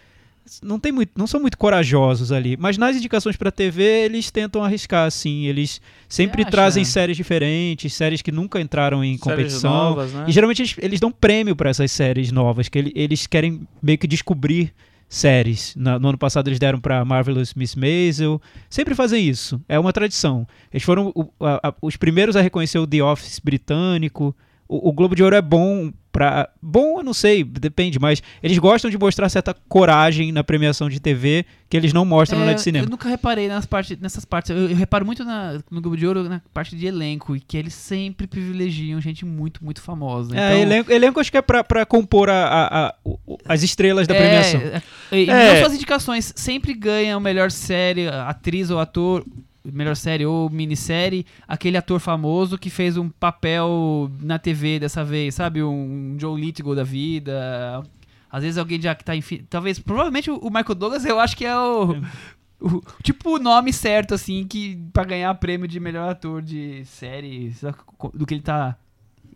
[0.62, 4.62] Não, tem muito, não são muito corajosos ali, mas nas indicações para TV eles tentam
[4.64, 5.44] arriscar, assim.
[5.44, 6.50] Eles sempre acha?
[6.50, 9.70] trazem séries diferentes, séries que nunca entraram em Séries competição.
[9.70, 10.24] novas, né?
[10.26, 13.98] E geralmente eles, eles dão prêmio para essas séries novas, que ele- eles querem meio
[13.98, 14.72] que descobrir
[15.08, 15.74] séries.
[15.76, 18.40] Na- no ano passado eles deram para Marvelous Miss Maisel.
[18.68, 19.60] Sempre fazem isso.
[19.68, 20.46] É uma tradição.
[20.72, 24.36] Eles foram o- a- a- os primeiros a reconhecer o The Office britânico.
[24.68, 28.58] O, o Globo de Ouro é bom para bom, eu não sei, depende, mas eles
[28.58, 32.54] gostam de mostrar certa coragem na premiação de TV que eles não mostram na É,
[32.54, 32.86] de cinema.
[32.86, 34.50] Eu nunca reparei nas partes, nessas partes.
[34.50, 37.56] Eu, eu reparo muito na- no Globo de Ouro na parte de elenco, e que
[37.56, 40.34] eles sempre privilegiam gente muito, muito famosa.
[40.36, 42.94] É, então, elenco, elenco acho que é pra, pra compor a- a- a-
[43.46, 44.60] as estrelas da premiação.
[44.60, 45.52] É, é, e É.
[45.54, 49.24] não só as indicações, sempre ganha o melhor série, atriz ou ator,
[49.72, 55.34] melhor série ou minissérie, aquele ator famoso que fez um papel na TV dessa vez,
[55.34, 55.62] sabe?
[55.62, 57.82] Um Joe Lithgow da vida.
[58.30, 59.22] Às vezes alguém já que tá em.
[59.48, 61.96] Talvez, provavelmente o Michael Douglas eu acho que é o.
[62.60, 67.54] o- tipo o nome certo, assim, que pra ganhar prêmio de melhor ator de série,
[68.12, 68.76] do que ele tá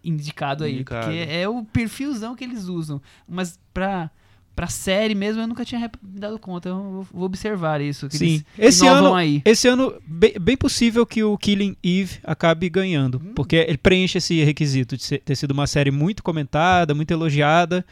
[0.04, 0.74] indicado aí.
[0.74, 1.06] Indicado.
[1.06, 3.00] Porque é o perfilzão que eles usam.
[3.26, 4.10] Mas pra,
[4.54, 6.68] pra série mesmo eu nunca tinha me dado conta.
[6.68, 8.06] Eu vou- observar isso.
[8.10, 8.42] Sim.
[8.58, 9.40] Esse ano, aí.
[9.44, 13.16] esse ano, bem, bem possível que o Killing Eve acabe ganhando.
[13.24, 13.32] Hum.
[13.34, 17.84] Porque ele preenche esse requisito de ser- ter sido uma série muito comentada, muito elogiada.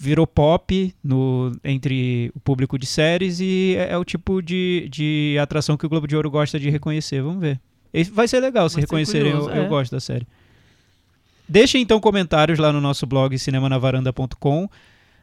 [0.00, 5.36] Virou pop no, entre o público de séries e é, é o tipo de, de
[5.40, 7.20] atração que o Globo de Ouro gosta de reconhecer.
[7.20, 7.58] Vamos ver.
[8.12, 9.32] Vai ser legal se Vai reconhecerem.
[9.32, 9.68] Eu, curioso, eu é.
[9.68, 10.24] gosto da série.
[11.48, 14.68] Deixem então comentários lá no nosso blog cinemanavaranda.com.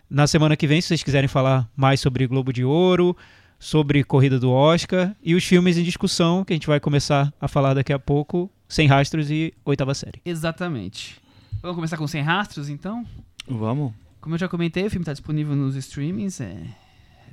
[0.10, 3.18] Na semana que vem, se vocês quiserem falar mais sobre Globo de Ouro,
[3.58, 7.48] sobre Corrida do Oscar e os filmes em discussão, que a gente vai começar a
[7.48, 10.22] falar daqui a pouco, Sem Rastros e Oitava Série.
[10.24, 11.20] Exatamente.
[11.60, 13.04] Vamos começar com Sem Rastros, então?
[13.48, 13.94] Vamos.
[14.22, 16.56] Como eu já comentei, o filme está disponível nos streamings, é,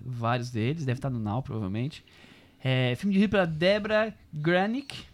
[0.04, 2.02] vários deles, deve estar no Now, provavelmente.
[2.64, 5.04] É, filme dirigido pela Debra Granick,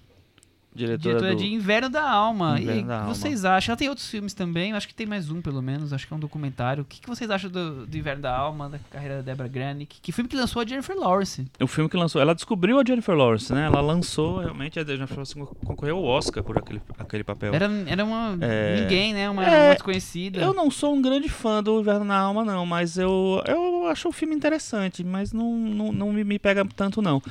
[0.78, 1.38] Diretora, diretora do...
[1.42, 2.58] de Inverno da Alma.
[2.60, 3.14] Inverno e da que Alma.
[3.14, 3.72] vocês acham?
[3.72, 6.16] Ela tem outros filmes também, acho que tem mais um pelo menos, acho que é
[6.16, 6.82] um documentário.
[6.82, 9.98] O que, que vocês acham do, do Inverno da Alma, da carreira da Debra Granick?
[10.00, 11.46] Que filme que lançou a Jennifer Lawrence?
[11.60, 13.66] O filme que lançou, ela descobriu a Jennifer Lawrence, né?
[13.66, 17.52] Ela lançou, realmente, a Jennifer Lawrence concorreu ao Oscar por aquele, aquele papel.
[17.54, 18.80] Era, era uma É.
[18.80, 19.28] ninguém, né?
[19.28, 20.40] Uma, É, uma desconhecida.
[20.40, 24.08] Eu não sou um grande fã do Inverno na Alma, não, mas eu, eu acho
[24.08, 27.22] o filme interessante, mas não, não, não me, me pega tanto, não.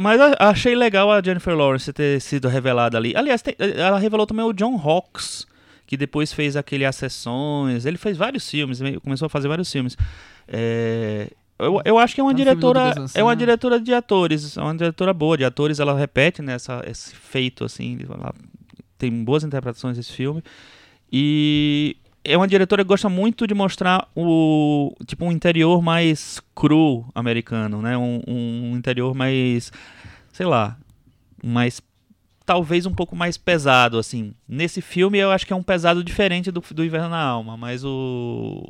[0.00, 3.12] Mas achei legal a Jennifer Lawrence ter sido revelada ali.
[3.16, 5.44] Aliás, ela revelou também o John Hawkes,
[5.86, 7.84] que depois fez aquele As Sessões.
[7.84, 9.96] Ele fez vários filmes, começou a fazer vários filmes.
[10.46, 12.80] É, eu, eu acho que é uma Tá do diretora,
[13.12, 13.36] é uma Lançan.
[13.36, 15.80] diretora de atores, é uma diretora boa de atores.
[15.80, 18.32] Ela repete né, essa- esse feito assim, ela
[18.96, 20.44] tem boas interpretações desse filme.
[21.12, 21.96] E
[22.32, 27.80] é uma diretora que gosta muito de mostrar o tipo um interior mais cru americano,
[27.80, 27.96] né?
[27.96, 29.72] Um, um interior mais,
[30.32, 30.76] sei lá,
[31.42, 31.80] mais
[32.44, 34.34] talvez um pouco mais pesado assim.
[34.48, 37.84] Nesse filme eu acho que é um pesado diferente do, do Inverno na Alma, mas
[37.84, 38.64] o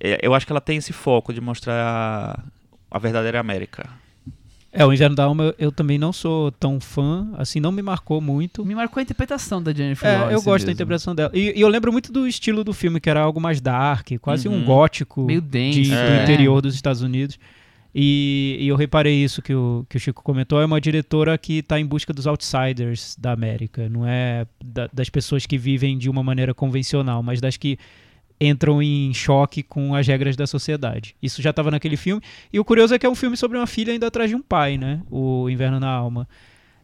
[0.00, 2.44] é, eu acho que ela tem esse foco de mostrar a,
[2.90, 3.88] a verdadeira América.
[4.76, 8.20] É, o Inverno da Alma eu, também não sou tão fã, assim, não me marcou
[8.20, 8.64] muito.
[8.64, 10.70] Me marcou a interpretação da Jennifer É, Lawrence eu gosto da mesmo.
[10.72, 11.30] interpretação dela.
[11.32, 14.48] E, e eu lembro muito do estilo do filme, que era algo mais dark, quase
[14.48, 14.64] um Uhum.
[14.64, 15.90] gótico Meio de- denso.
[15.90, 16.22] do É.
[16.24, 17.38] interior dos Estados Unidos.
[17.94, 21.58] E, e eu reparei isso que o, que o Chico comentou, é uma diretora que
[21.58, 26.10] está em busca dos outsiders da América, não é da- das pessoas que vivem de
[26.10, 27.78] uma maneira convencional, mas das que
[28.40, 31.14] entram em choque com as regras da sociedade.
[31.22, 32.22] Isso já estava naquele filme.
[32.52, 34.42] E o curioso é que é um filme sobre uma filha indo atrás de um
[34.42, 35.00] pai, né?
[35.10, 36.28] O Inverno na Alma.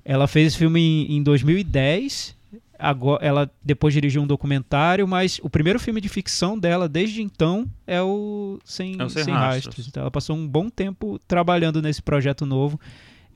[0.04, 2.36] Ela fez esse filme em, em 2010.
[2.78, 7.68] Agora, ela depois dirigiu um documentário, mas o primeiro filme de ficção dela desde então
[7.86, 9.66] é o Sem, É o Sem Sem Rastros.
[9.66, 9.88] Rastros.
[9.88, 12.80] Então ela passou um bom tempo trabalhando nesse projeto novo.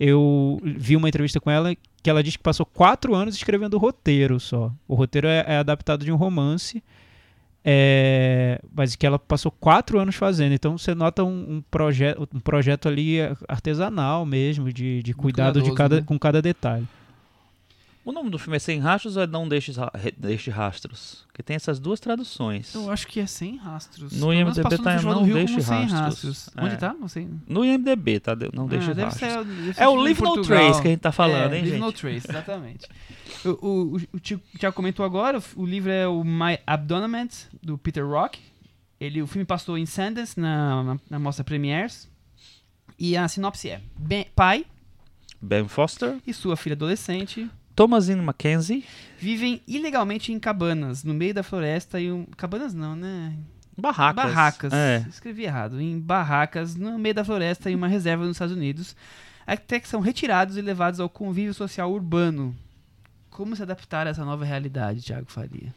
[0.00, 3.78] Eu vi uma entrevista com ela que ela disse que passou quatro anos escrevendo o
[3.78, 4.72] roteiro só.
[4.88, 6.82] O roteiro é, é adaptado de um romance,
[7.64, 10.52] é, mas que ela passou quatro anos fazendo.
[10.52, 15.74] Então você nota um, um, proje um projeto ali artesanal mesmo, de, de cuidado de
[15.74, 16.02] cada, né?
[16.04, 16.86] com cada detalhe.
[18.04, 19.72] O nome do filme é Sem Rastros ou é Não Deixe,
[20.18, 21.24] Deixe Rastros?
[21.32, 22.74] Que tem essas duas traduções.
[22.74, 24.12] Eu acho que é sem rastros.
[24.12, 26.50] No Pelo IMDb no tá do Não Deixe Rastros.
[26.58, 26.76] Onde É.
[26.76, 26.92] tá?
[26.92, 27.28] Não sei.
[27.48, 28.36] No IMDB, tá?
[28.52, 29.74] Não Deixe Ah, Rastros.
[29.76, 30.42] ser, É o Leave No.
[30.42, 31.80] Trace que a gente tá falando, é, hein, Leave gente?
[31.80, 32.86] No Trace, exatamente.
[33.44, 37.28] o, o, o, Tiago comentou agora, o livro é o My Abdonement,
[37.62, 38.38] do Peter Rock.
[39.00, 42.08] Ele, o filme passou em Sundance, na, na, na mostra Premiers.
[42.98, 44.66] E a sinopse é: Ben- pai
[45.40, 48.84] Ben Foster, e sua filha adolescente Thomasin Mackenzie.
[49.18, 52.24] Vivem ilegalmente em cabanas, no meio da floresta e um...
[52.36, 53.34] Cabanas não, né?
[53.76, 54.24] Barracas.
[54.24, 54.72] Barracas.
[54.72, 55.04] É.
[55.08, 55.80] Escrevi errado.
[55.80, 58.94] Em barracas, no meio da floresta, em uma reserva nos Estados Unidos.
[59.46, 62.54] Até que são retirados e levados ao convívio social urbano.
[63.30, 65.74] Como se adaptar a essa nova realidade, Thiago Faria?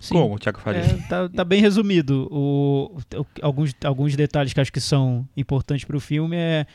[0.00, 0.14] Sim.
[0.14, 0.80] Como, Thiago Faria?
[0.80, 2.26] É, tá, tá bem resumido.
[2.32, 6.66] O, o- alguns, alguns detalhes que acho que são importantes para o filme é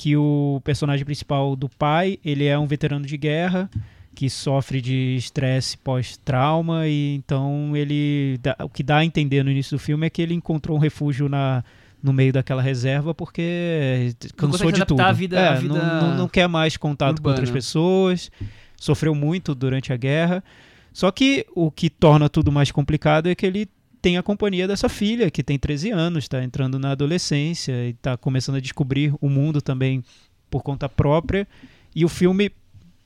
[0.00, 3.68] que o personagem principal do pai, ele é um veterano de guerra
[4.14, 9.50] que sofre de estresse pós-trauma e então ele dá- o que dá a entender no
[9.50, 11.62] início do filme é que ele encontrou um refúgio na
[12.02, 15.00] no meio daquela reserva porque cansou de tudo.
[15.02, 17.34] à vida- É, à vida não, não, não quer mais contato com urbana.
[17.36, 18.30] outras pessoas,
[18.78, 20.42] sofreu muito durante a guerra.
[20.94, 23.68] Só que o que torna tudo mais complicado é que ele
[24.00, 28.16] tem a companhia dessa filha, que tem 13 anos, está entrando na adolescência e está
[28.16, 30.02] começando a descobrir o mundo também
[30.50, 31.46] por conta própria.
[31.94, 32.50] E o filme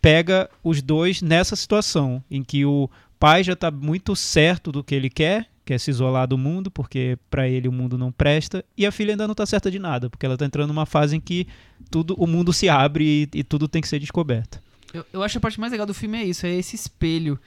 [0.01, 4.95] pega os dois nessa situação, em que o pai já está muito certo do que
[4.95, 8.65] ele quer, que é se isolar do mundo, porque para ele o mundo não presta,
[8.77, 11.17] e a filha ainda não está certa de nada, porque ela está entrando numa fase
[11.17, 11.47] em que
[11.91, 14.61] tudo, o mundo se abre e, e tudo tem que ser descoberto.
[14.93, 17.39] Eu, eu acho a parte mais legal do filme é isso, é esse espelho.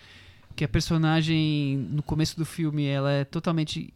[0.57, 3.93] Que a personagem, no começo do filme, ela é totalmente.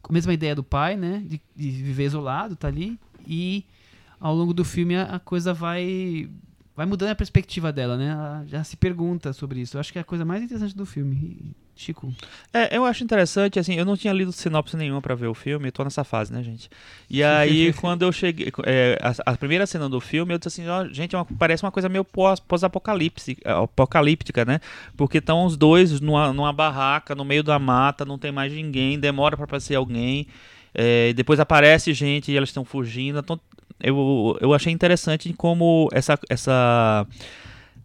[0.00, 1.22] com a mesma ideia do pai, né?
[1.24, 2.98] De, de viver isolado, tá ali.
[3.26, 3.62] E
[4.18, 6.28] ao longo do filme a, a coisa vai.
[6.74, 8.08] Vai mudando a perspectiva dela, né?
[8.08, 9.76] Ela já se pergunta sobre isso.
[9.76, 11.54] Eu acho que é a coisa mais interessante do filme.
[11.78, 12.12] Chico.
[12.52, 15.68] É, eu acho interessante, assim, eu não tinha lido sinopse nenhuma pra ver o filme,
[15.68, 16.68] eu tô nessa fase, né, gente?
[17.08, 20.68] E aí, quando eu cheguei, é, a, a primeira cena do filme, eu disse assim,
[20.68, 24.60] ó, gente, é uma- parece uma coisa meio pós- pós-apocalíptica, apocalíptica, né?
[24.96, 28.98] Porque estão os dois numa, numa barraca, no meio da mata, não tem mais ninguém,
[28.98, 30.26] demora pra aparecer alguém,
[30.74, 33.38] é, depois aparece gente e elas estão fugindo, então
[33.80, 36.18] eu, eu achei interessante como essa...
[36.28, 37.06] essa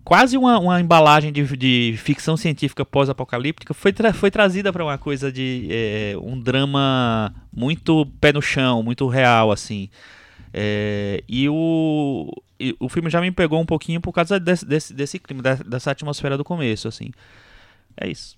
[0.03, 4.97] quase uma, uma embalagem de, de ficção científica pós-apocalíptica foi, tra- foi trazida para uma
[4.97, 9.89] coisa de é, um drama muito pé no chão, muito real assim.
[10.53, 14.93] É, e, o, e o filme já me pegou um pouquinho por causa desse, desse,
[14.93, 17.11] desse clima, dessa atmosfera do começo, assim.
[17.97, 18.35] É isso.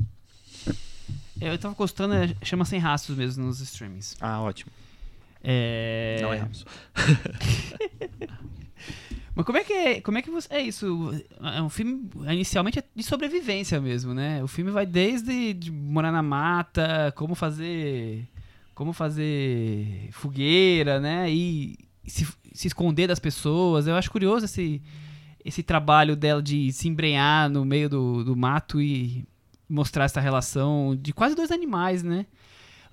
[1.41, 4.15] Eu tava gostando, é, chama Sem Rastros mesmo nos streamings.
[4.21, 4.71] Ah, ótimo.
[5.43, 6.19] É...
[6.21, 6.65] Não erramos.
[9.36, 11.12] Mas como é que é, como é que você, é isso?
[11.41, 14.41] É um filme inicialmente é de sobrevivência mesmo, né?
[14.41, 18.28] O filme vai desde de morar na mata, como fazer
[18.74, 21.30] como fazer fogueira, né?
[21.30, 23.88] E se, se esconder das pessoas.
[23.88, 24.82] Eu acho curioso esse
[25.43, 29.28] esse trabalho dela de se embrenhar no meio do, do mato e
[29.69, 32.26] mostrar essa relação de quase dois animais, né?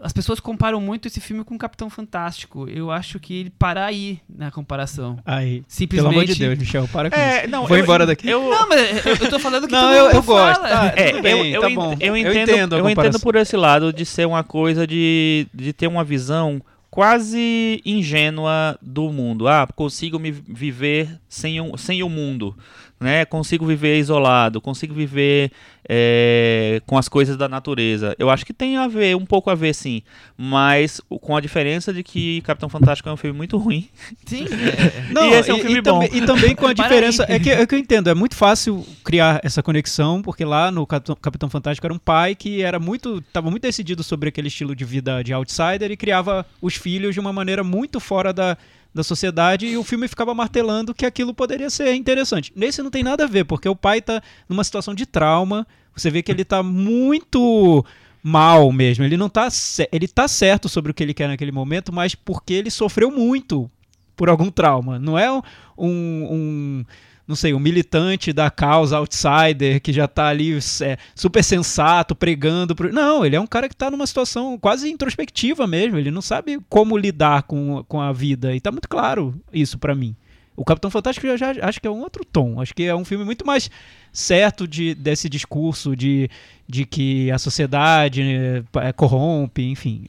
[0.03, 2.69] As pessoas comparam muito esse filme com o Capitão Fantástico.
[2.69, 5.19] Eu acho que ele para aí na comparação.
[5.25, 6.11] Aí, Simplesmente.
[6.11, 7.51] pelo amor de Deus, Michel, para com É, isso.
[7.51, 8.29] não, Vou eu- embora daqui.
[8.29, 10.61] Eu, Não, mas eu, eu tô falando que Não, eu, eu gosto.
[10.63, 10.69] fala.
[10.69, 11.97] Tá, É, tudo bem, eu, tá eu, bom.
[12.01, 15.73] eu entendo, entendo a eu entendo por esse lado de ser uma coisa de, de
[15.73, 16.61] ter uma visão
[16.91, 19.49] quase ingênua do mundo.
[19.49, 22.57] Ah, consigo me viver sem, um, sem o mundo,
[23.03, 23.25] né?
[23.25, 25.51] Consigo viver isolado, consigo viver
[25.89, 28.15] é, com as coisas da natureza.
[28.19, 30.03] Eu acho que tem a ver, um pouco a ver, sim.
[30.37, 33.89] Mas com a diferença de que Capitão Fantástico é um filme muito ruim.
[34.25, 35.13] Sim, é.
[35.13, 36.01] Não, E esse é um filme bom.
[36.01, 37.27] Também, e também com a diferença.
[37.29, 40.87] É que, é que eu entendo, é muito fácil criar essa conexão, porque lá no
[40.87, 43.19] Capitão, Capitão Fantástico era um pai que era muito.
[43.19, 47.21] estava muito decidido sobre aquele estilo de vida de outsider e criava os filhos de
[47.21, 48.57] uma maneira muito fora da,
[48.95, 52.53] da sociedade e o filme ficava martelando que aquilo poderia ser interessante.
[52.55, 56.11] Nesse não tem nada a ver, porque o pai tá numa situação de trauma, você
[56.11, 57.85] vê que ele tá muito
[58.23, 59.49] mal mesmo, ele não tá
[59.91, 63.71] ele tá certo sobre o que ele quer naquele momento, mas porque ele sofreu muito
[64.17, 64.99] por algum trauma.
[64.99, 65.43] Não é um,
[65.77, 66.85] um
[67.33, 72.77] não sei, um militante da causa outsider que já tá ali é, super sensato, pregando.
[72.77, 72.93] Pro...
[72.93, 75.97] Não, ele é um cara que tá numa situação quase introspectiva mesmo.
[75.99, 78.55] Ele não sabe como lidar com, com a vida.
[78.55, 80.15] E tá muito claro isso pra mim.
[80.55, 82.61] O Capitão Fantástico eu já acho que é um outro tom.
[82.61, 83.71] Acho que é um filme muito mais
[84.13, 86.29] certo de, desse discurso de,
[86.69, 90.05] de que a sociedade né, é, corrompe, enfim.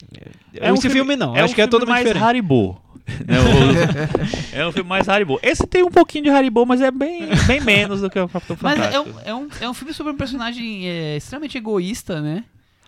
[0.54, 1.34] É um Esse filme- filme, não.
[1.36, 2.22] É acho um que é filme todo mais diferente.
[2.24, 2.80] Haribo.
[3.26, 5.38] né, o- é um filme mais Haribo.
[5.42, 8.56] Esse tem um pouquinho de Haribo, mas é bem, bem menos do que o Capitão
[8.60, 9.18] Mas é Fantástico.
[9.18, 12.44] um, é, um, é um filme sobre um personagem é, extremamente egoísta, né?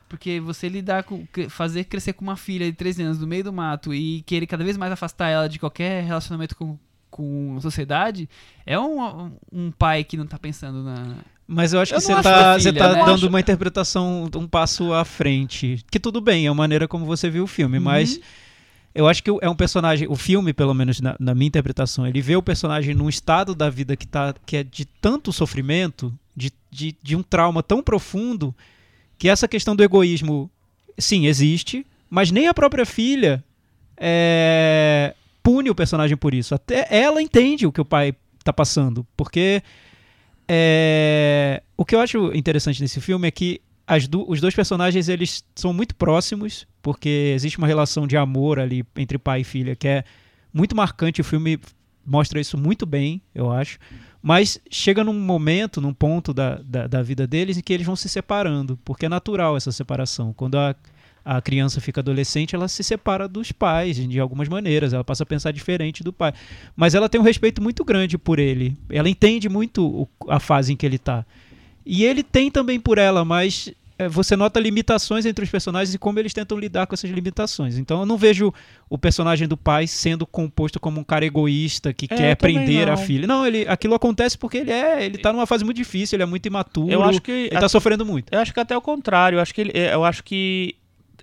[0.08, 1.24] Porque você lidar com.
[1.48, 4.62] fazer crescer com uma filha de 13 anos no meio do mato e querer cada
[4.62, 6.78] vez mais afastar ela de qualquer relacionamento com,
[7.16, 8.28] com a sociedade
[8.66, 11.16] é um, um pai que não tá pensando na.
[11.48, 13.04] Mas eu acho Eu que não você acho tá, tá né?
[13.04, 15.84] dando Acho- uma interpretação um passo à frente.
[15.90, 18.20] Que tudo bem, é a maneira como você viu o filme, mas
[18.94, 22.22] Eu acho que é um personagem, o filme, pelo menos na, na, minha interpretação, ele
[22.22, 26.50] vê o personagem num estado da vida que, tá, que é de tanto sofrimento, de,
[26.70, 28.54] de, de um trauma tão profundo,
[29.18, 30.50] que essa questão do egoísmo,
[30.98, 33.44] sim, existe, mas nem a própria filha
[33.98, 35.14] é,
[35.46, 36.56] pune o personagem por isso.
[36.56, 39.62] Até ela entende o que o pai está passando, porque
[40.48, 43.60] é, o que eu acho interessante nesse filme é que
[44.10, 48.84] do, os dois personagens eles são muito próximos, porque existe uma relação de amor ali
[48.96, 50.02] entre pai e filha que é
[50.52, 51.20] muito marcante.
[51.20, 51.60] O filme
[52.04, 53.78] mostra isso muito bem, eu acho.
[54.20, 57.94] Mas chega num momento, num ponto da, da, da vida deles em que eles vão
[57.94, 60.32] se separando, porque é natural essa separação.
[60.32, 60.74] Quando a,
[61.26, 65.26] a criança fica adolescente, ela se separa dos pais de algumas maneiras, ela passa a
[65.26, 66.32] pensar diferente do pai.
[66.76, 70.72] Mas ela tem um respeito muito grande por ele, ela entende muito o, a fase
[70.72, 71.26] em que ele está.
[71.84, 75.98] E ele tem também por ela, mas é, você nota limitações entre os personagens e
[75.98, 77.76] como eles tentam lidar com essas limitações.
[77.76, 78.54] Então eu não vejo
[78.88, 82.92] o personagem do pai sendo composto como um cara egoísta que é, quer prender não.
[82.92, 83.26] a filha.
[83.26, 86.26] Não, ele, aquilo acontece porque ele é, ele tá numa fase muito difícil, ele é
[86.26, 86.92] muito imaturo.
[86.92, 88.32] Eu acho que ele tá sofrendo muito.
[88.32, 90.76] Eu acho que até o contrário, eu acho que ele, eu acho que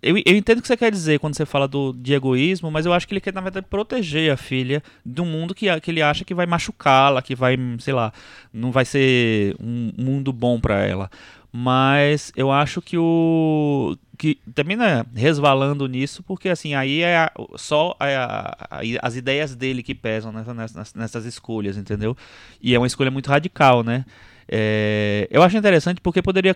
[0.04, 2.86] eu, eu, entendo o que você quer dizer quando você fala do, de egoísmo, mas
[2.86, 5.92] eu acho que ele quer, na verdade, proteger a filha de um mundo que, que
[5.92, 8.12] ele acha que vai machucá-la, que vai, sei lá,
[8.54, 11.10] não vai ser um mundo bom para ela.
[11.56, 13.96] Mas eu acho que o.
[14.18, 19.84] que termina resvalando nisso, porque assim, aí é a, só a, a, as ideias dele
[19.84, 22.18] que pesam nessa, nessas escolhas, entendeu?
[22.60, 24.04] E é uma escolha muito radical, né?
[24.48, 26.56] É, eu acho interessante porque poderia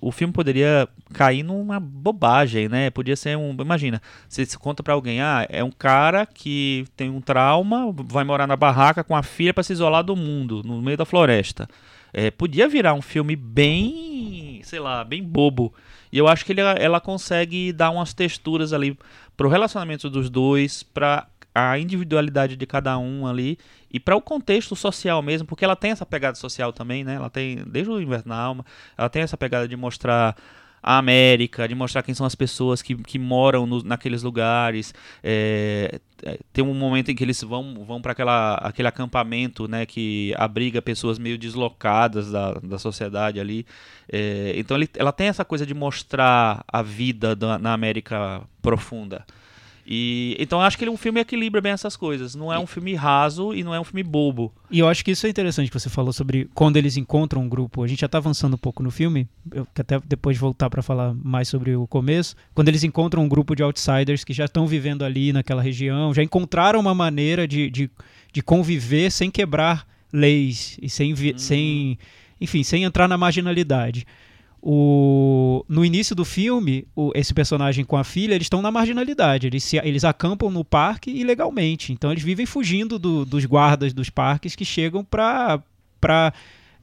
[0.00, 2.90] o filme poderia cair numa bobagem, né?
[2.90, 7.20] Podia ser um, imagina, você conta para alguém, ah, é um cara que tem um
[7.20, 10.96] trauma, vai morar na barraca com a filha para se isolar do mundo, no meio
[10.96, 11.68] da floresta.
[12.12, 15.72] É, podia virar um filme bem, sei lá, bem bobo.
[16.10, 18.96] E eu acho que ele, ela consegue dar umas texturas ali
[19.36, 23.58] pro relacionamento dos dois, para a individualidade de cada um ali
[23.90, 27.14] e para o contexto social mesmo, porque ela tem essa pegada social também, né?
[27.14, 28.66] Ela tem, desde o Inverno na Alma,
[28.96, 30.36] ela tem essa pegada de mostrar
[30.82, 34.92] a América, de mostrar quem são as pessoas que, que moram no, naqueles lugares.
[35.24, 38.12] É, é, tem um momento em que eles vão, vão para
[38.60, 43.66] aquele acampamento né, que abriga pessoas meio deslocadas da, da sociedade ali.
[44.12, 49.24] É, então ele, ela tem essa coisa de mostrar a vida da, na América profunda.
[49.88, 52.34] E, então eu acho que ele, um filme equilibra bem essas coisas.
[52.34, 54.52] Não é um filme raso e não é um filme bobo.
[54.68, 57.48] E eu acho que isso é interessante que você falou sobre quando eles encontram um
[57.48, 57.84] grupo.
[57.84, 61.14] A gente já está avançando um pouco no filme, eu até depois voltar para falar
[61.14, 62.34] mais sobre o começo.
[62.52, 66.22] Quando eles encontram um grupo de outsiders que já estão vivendo ali naquela região, já
[66.22, 67.88] encontraram uma maneira de, de,
[68.32, 71.38] de conviver sem quebrar leis e sem, hum.
[71.38, 71.98] sem,
[72.40, 74.04] enfim, sem entrar na marginalidade.
[74.68, 79.46] O, no início do filme, o, esse personagem com a filha, eles estão na marginalidade.
[79.46, 81.92] Eles, se, eles acampam no parque ilegalmente.
[81.92, 85.62] Então eles vivem fugindo do, dos guardas dos parques que chegam para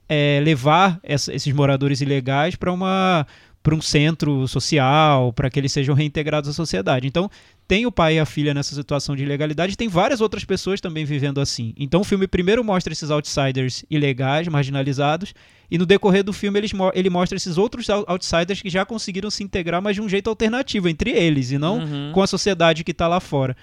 [0.08, 3.28] é, levar essa, esses moradores ilegais para uma
[3.62, 7.08] para um centro social, para que eles sejam reintegrados à sociedade.
[7.08, 7.32] Então,
[7.66, 11.06] tem o pai e a filha nessa situação de ilegalidade, tem várias outras pessoas também
[11.06, 11.74] vivendo assim.
[11.78, 15.34] Então, o filme primeiro mostra esses outsiders ilegais, marginalizados,
[15.74, 19.44] e no decorrer do filme eles, ele mostra esses outros outsiders que já conseguiram se
[19.44, 22.12] integrar, mas de um jeito alternativo entre eles, e não uhum.
[22.14, 23.58] com a sociedade que está lá fora.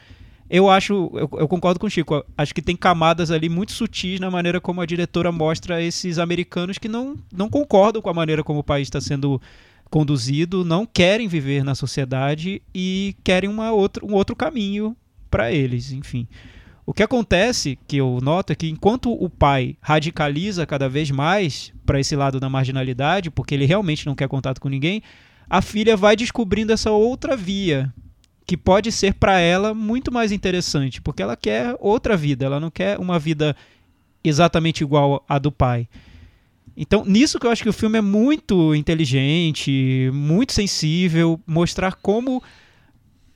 [0.51, 4.19] Eu acho, eu, eu, concordo com o Chico, acho que tem camadas ali muito sutis
[4.19, 8.43] na maneira como a diretora mostra esses americanos que não, não concordam com a maneira
[8.43, 9.41] como o país está sendo
[9.89, 14.97] conduzido, não querem viver na sociedade e querem uma outra, um outro caminho
[15.31, 16.27] para eles, enfim.
[16.91, 21.73] O que acontece, que eu noto, é que enquanto o pai radicaliza cada vez mais
[21.87, 25.01] para esse lado da marginalidade, porque ele realmente não quer contato com ninguém,
[25.49, 27.95] a filha vai descobrindo essa outra via,
[28.45, 32.73] que pode ser para ela muito mais interessante, porque ela quer outra vida, ela não
[32.73, 33.55] quer uma vida
[34.25, 35.89] exatamente igual à do pai.
[36.77, 42.43] Então, nisso que eu acho que o filme é muito inteligente, muito sensível, mostrar como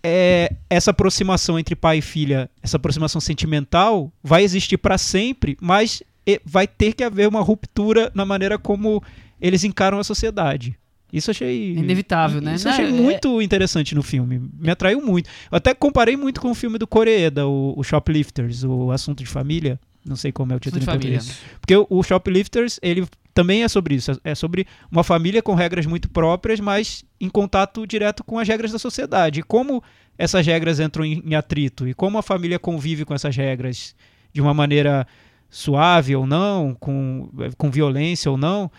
[0.05, 6.03] é, essa aproximação entre pai e filha, essa aproximação sentimental, vai existir para sempre, mas
[6.45, 9.03] vai ter que haver uma ruptura na maneira como
[9.41, 10.79] eles encaram a sociedade.
[11.13, 11.73] Isso achei.
[11.73, 12.57] Inevitável, né?
[12.57, 12.91] Isso achei é...
[12.91, 14.43] muito interessante no filme.
[14.59, 15.31] Me atraiu muito.
[15.51, 19.31] Eu até comparei muito com o filme do Coreeda, o, o Shoplifters, o Assunto de
[19.31, 19.79] Família.
[20.05, 21.39] Não sei como é o título em português.
[21.61, 24.19] Porque o, o Shoplifters, ele também é sobre isso.
[24.23, 28.71] É sobre uma família com regras muito próprias, mas em contato direto com as regras
[28.73, 29.41] da sociedade.
[29.41, 29.83] E como
[30.17, 33.95] essas regras entram em, atrito e como a família convive com essas regras
[34.33, 35.07] de uma maneira
[35.51, 37.29] suave ou não, com,
[37.59, 38.71] com violência ou não,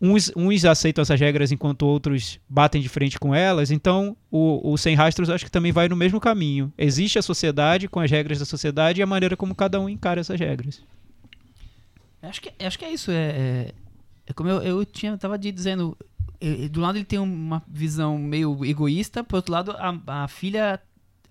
[0.00, 3.70] uns, uns aceitam essas regras enquanto outros batem de frente com elas.
[3.70, 6.72] Então, o, o Sem Rastros acho que também vai no mesmo caminho.
[6.76, 10.20] Existe a sociedade com as regras da sociedade e a maneira como cada um encara
[10.20, 10.82] essas regras.
[12.22, 13.10] Acho que, acho que é isso.
[13.10, 13.72] É, é,
[14.26, 15.96] é como eu, eu tinha, tava dizendo.
[16.70, 20.78] Do lado ele tem uma visão meio egoísta, por outro lado a, a filha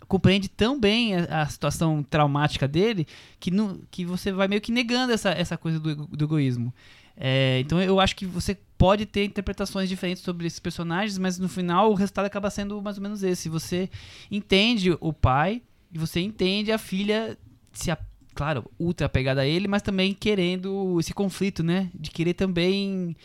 [0.07, 3.07] compreende tão bem a, a situação traumática dele
[3.39, 6.73] que, não, que você vai meio que negando essa, essa coisa do, do egoísmo.
[7.17, 11.47] É, então eu acho que você pode ter interpretações diferentes sobre esses personagens, mas no
[11.47, 13.47] final o resultado acaba sendo mais ou menos esse.
[13.47, 13.89] Você
[14.29, 15.61] entende o pai
[15.93, 17.37] e você entende a filha
[17.71, 17.97] se a-
[18.35, 21.89] claro, ultra apegada a ele, mas também querendo esse conflito, né?
[21.95, 23.15] De querer também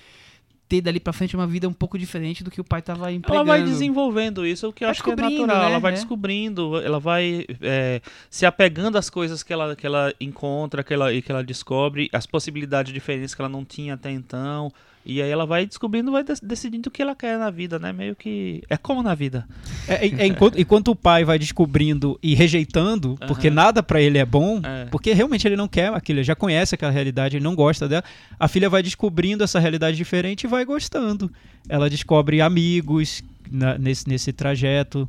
[0.68, 3.50] ter dali pra frente uma vida um pouco diferente do que o pai tava empregando.
[3.50, 5.46] Ela vai desenvolvendo isso, o que eu Vai acho que é natural.
[5.48, 5.64] né?
[5.66, 5.94] Ela vai É.
[5.96, 8.00] descobrindo, ela vai é,
[8.30, 12.08] se apegando às coisas que ela, que ela encontra que ela, e que ela descobre,
[12.12, 14.72] as possibilidades diferentes que ela não tinha até então.
[15.04, 17.90] E aí ela vai descobrindo, vai dec- decidindo o que ela quer na vida, né?
[17.92, 18.62] Meio que.
[18.68, 19.46] É como na vida.
[19.88, 23.54] É, é- enquanto, enquanto o pai vai descobrindo e rejeitando, porque Aham.
[23.54, 24.84] nada pra ele é bom, É.
[24.90, 28.04] porque realmente ele não quer aquilo, ele já conhece aquela realidade, ele não gosta dela.
[28.38, 31.30] A filha vai descobrindo essa realidade diferente e vai gostando.
[31.68, 35.08] Ela descobre amigos na- nesse, nesse trajeto.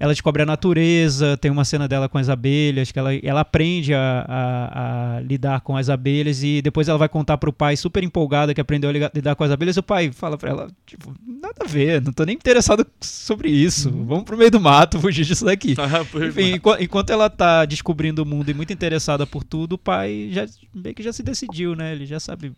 [0.00, 3.92] Ela descobre a natureza, tem uma cena dela com as abelhas, que ela, ela aprende
[3.92, 8.04] a, a- a lidar com as abelhas e depois ela vai contar pro pai, super
[8.04, 9.76] empolgada, que aprendeu a lidar com as abelhas.
[9.76, 13.50] E o pai fala pra ela, tipo, nada a ver, não tô nem interessado sobre
[13.50, 13.90] isso.
[13.90, 15.74] Vamos pro meio do mato, fugir disso daqui.
[16.28, 20.28] Enfim, enqu- enquanto ela tá descobrindo o mundo e muito interessada por tudo, o pai
[20.30, 21.92] já meio que já se decidiu, né?
[21.92, 22.52] Ele já sabe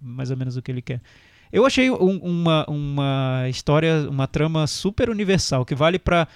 [0.00, 1.00] mais ou menos o que ele quer.
[1.52, 6.26] Eu achei um- uma, uma história, uma trama super universal, que vale pra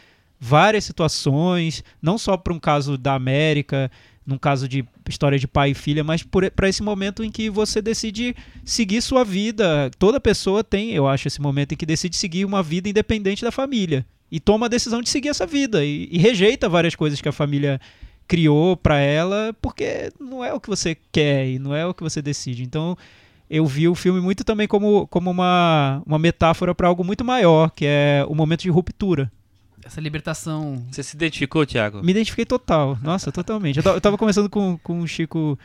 [0.41, 3.91] várias situações, não só para um caso da América,
[4.26, 7.82] num caso de história de pai e filha, mas para esse momento em que você
[7.82, 8.34] decide
[8.64, 9.91] seguir sua vida.
[9.99, 13.53] Toda pessoa tem, eu acho, esse momento em que decide seguir uma vida independente da
[13.53, 17.28] família e toma a decisão de seguir essa vida e, e rejeita várias coisas que
[17.28, 17.80] a família
[18.28, 22.03] criou para ela porque não é o que você quer e não é o que
[22.03, 22.62] você decide.
[22.62, 22.97] Então
[23.51, 27.72] eu vi o filme muito também como, como uma, uma metáfora para algo muito maior,
[27.72, 29.30] que é o momento de ruptura.
[29.91, 30.86] Essa libertação.
[30.88, 32.01] Você se identificou, Thiago?
[32.01, 32.97] Me identifiquei total.
[33.03, 33.78] Nossa, totalmente.
[33.78, 35.59] Eu, ta- eu tava conversando com, com o Chico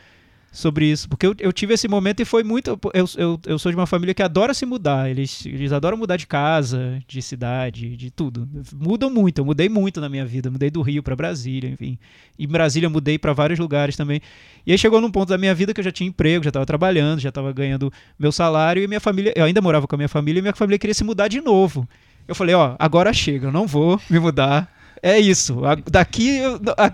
[0.50, 2.76] sobre isso, porque eu, eu tive esse momento e foi muito.
[2.92, 5.08] Eu, eu, eu sou de uma família que adora se mudar.
[5.08, 8.48] Eles, eles adoram mudar de casa, de cidade, de tudo.
[8.74, 9.38] Mudam muito.
[9.38, 10.50] Eu mudei muito na minha vida.
[10.50, 11.96] Mudei do Rio para Brasília, enfim.
[12.36, 14.20] E em Brasília eu mudei para vários lugares também.
[14.66, 16.66] E aí chegou num ponto da minha vida que eu já tinha emprego, já estava
[16.66, 19.32] trabalhando, já estava ganhando meu salário e minha família.
[19.36, 21.88] Eu ainda morava com a minha família e minha família queria se mudar de novo.
[22.28, 24.74] Eu falei, ó, agora chega, eu não vou me mudar.
[25.02, 25.60] É isso.
[25.90, 26.40] Daqui,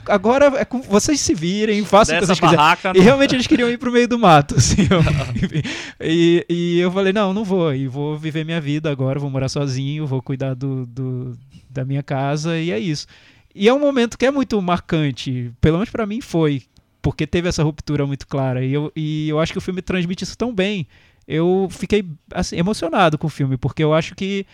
[0.09, 2.65] agora é com vocês se virem, façam o que vocês quiserem.
[2.99, 4.83] E realmente eles queriam ir pro meio do mato, assim.
[4.91, 5.01] eu-
[6.01, 7.73] e, e eu falei, não, não vou.
[7.75, 11.39] E vou viver minha vida agora, vou morar sozinho, vou cuidar do, do-
[11.71, 13.07] da minha casa e é isso.
[13.55, 16.63] E é um momento que é muito marcante, pelo menos pra mim foi,
[17.01, 18.65] porque teve essa ruptura muito clara.
[18.65, 20.87] E eu, e eu acho que o filme transmite isso tão bem.
[21.27, 22.05] Eu fiquei
[22.35, 24.45] assim, emocionado com o filme, porque eu acho que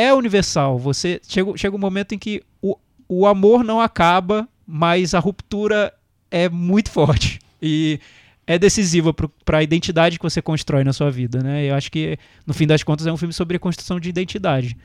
[0.00, 0.78] é universal.
[0.78, 2.76] Você chega, chega um momento em que o,
[3.08, 5.92] o amor não acaba, mas a ruptura
[6.30, 7.98] é muito forte e
[8.46, 9.12] é decisiva
[9.44, 11.64] para a identidade que você constrói na sua vida, né?
[11.64, 14.76] Eu acho que no fim das contas é um filme sobre a construção de identidade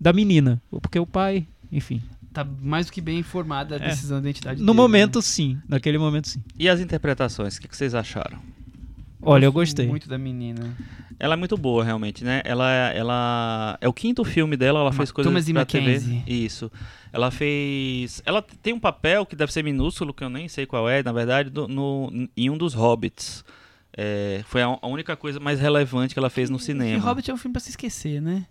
[0.00, 2.00] da menina, porque o pai, enfim.
[2.32, 3.88] Tá mais do que bem informada a É.
[3.88, 6.42] decisão da identidade No dele, momento sim, naquele momento sim.
[6.56, 8.38] E as interpretações, o que, que vocês acharam?
[9.20, 9.86] Olha, eu gostei.
[9.86, 10.76] Muito da menina.
[11.20, 12.40] Ela é muito boa, realmente, né?
[12.44, 16.22] Ela, ela é o quinto filme dela, ela fez coisas Thomasin pra TV.
[16.26, 16.70] Isso.
[17.12, 18.22] Ela fez.
[18.24, 21.12] Ela tem um papel que deve ser minúsculo, que eu nem sei qual é, na
[21.12, 23.44] verdade, do- no, em um dos Hobbits.
[23.96, 27.02] É, foi a, a única coisa mais relevante que ela fez no E cinema.
[27.02, 28.46] Hobbit é um filme pra se esquecer, né?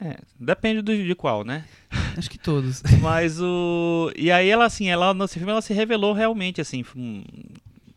[0.00, 1.64] É, depende do, de qual, né?
[2.18, 2.82] Acho que todos.
[3.00, 4.10] Mas o.
[4.16, 6.84] E aí ela, assim, ela nesse filme ela se revelou realmente, assim.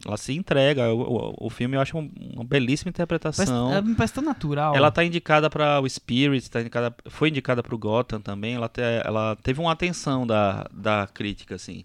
[0.08, 0.93] Ela se entrega.
[0.93, 3.72] O, o, o filme eu acho um- uma belíssima Parece, interpretação.
[3.72, 4.76] ela me parece tão natural.
[4.76, 8.55] Ela tá indicada para o Spirit, tá indicada, foi indicada para o Gotham também.
[8.55, 11.84] Ela, te- ela teve uma atenção da, da crítica, assim.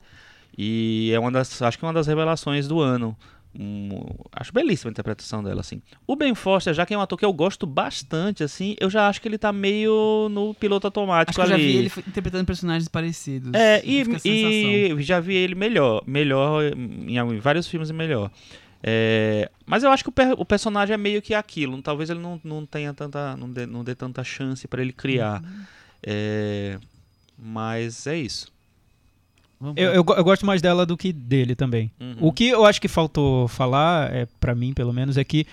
[0.57, 3.16] E é uma das, acho que é uma das revelações do ano.
[3.59, 3.90] Um,
[4.32, 5.82] acho belíssima a interpretação dela, assim.
[6.07, 9.09] O Ben Foster, já que é um ator que eu gosto bastante, assim, eu já
[9.09, 11.72] acho que ele tá meio no piloto automático Acho que eu já ali.
[11.72, 13.53] vi ele interpretando personagens parecidos.
[13.55, 18.30] É, e, e já vi ele melhor, melhor em, vários filmes melhor.
[18.82, 21.80] É, mas eu acho que o, per- o personagem é meio que aquilo.
[21.82, 25.42] Talvez ele não, não tenha tanta, não dê, não dê tanta chance pra ele criar.
[25.42, 25.64] Uhum.
[26.03, 26.78] É,
[27.38, 28.51] mas é isso.
[29.77, 31.91] Eu, eu, eu gosto mais dela do que dele também.
[32.01, 32.17] Uhum.
[32.21, 35.47] O que eu acho que faltou falar, é, para mim pelo menos, é que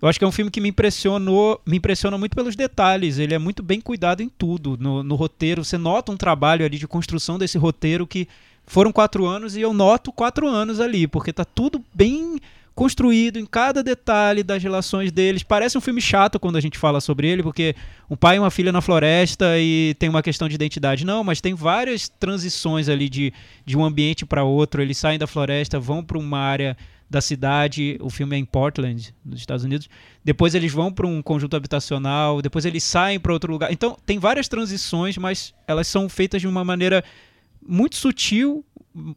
[0.00, 3.18] Eu acho que é um filme que me impressionou, me impressiona muito pelos detalhes.
[3.18, 4.76] Ele é muito bem cuidado em tudo.
[4.76, 8.26] No, no roteiro, você nota um trabalho ali de construção desse roteiro que
[8.66, 12.40] foram quatro anos e eu noto quatro anos ali, porque tá tudo bem
[12.74, 15.42] construído em cada detalhe das relações deles.
[15.42, 17.74] Parece um filme chato quando a gente fala sobre ele, porque
[18.08, 21.04] um pai e uma filha na floresta e tem uma questão de identidade.
[21.04, 23.32] Não, mas tem várias transições ali de,
[23.64, 24.80] de um ambiente para outro.
[24.80, 26.76] Eles saem da floresta, vão para uma área
[27.10, 27.98] da cidade.
[28.00, 29.88] O filme é em Portland, nos Estados Unidos.
[30.24, 33.70] Depois eles vão para um conjunto habitacional, depois eles saem para outro lugar.
[33.70, 37.04] Então, tem várias transições, mas elas são feitas de uma maneira
[37.66, 38.64] muito sutil,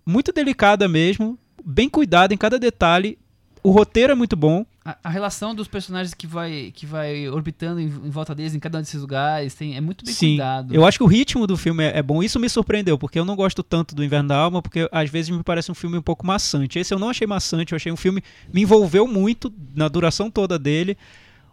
[0.05, 3.17] muito delicada mesmo, bem cuidada em cada detalhe
[3.65, 4.63] o roteiro é muito bom.
[4.85, 8.59] A, a, relação dos personagens que vai, que vai orbitando em, em, volta deles, em
[8.59, 10.27] cada um desses lugares, tem, é muito bem Sim.
[10.27, 10.75] cuidado.
[10.75, 12.21] Eu acho que o ritmo do filme é, é, bom.
[12.21, 15.35] Isso me surpreendeu, porque eu não gosto tanto do Inverno da Alma, porque às vezes
[15.35, 16.77] me parece um filme um pouco maçante.
[16.77, 18.21] Esse eu não achei maçante, eu achei um filme.
[18.53, 20.95] Me envolveu muito na duração toda dele.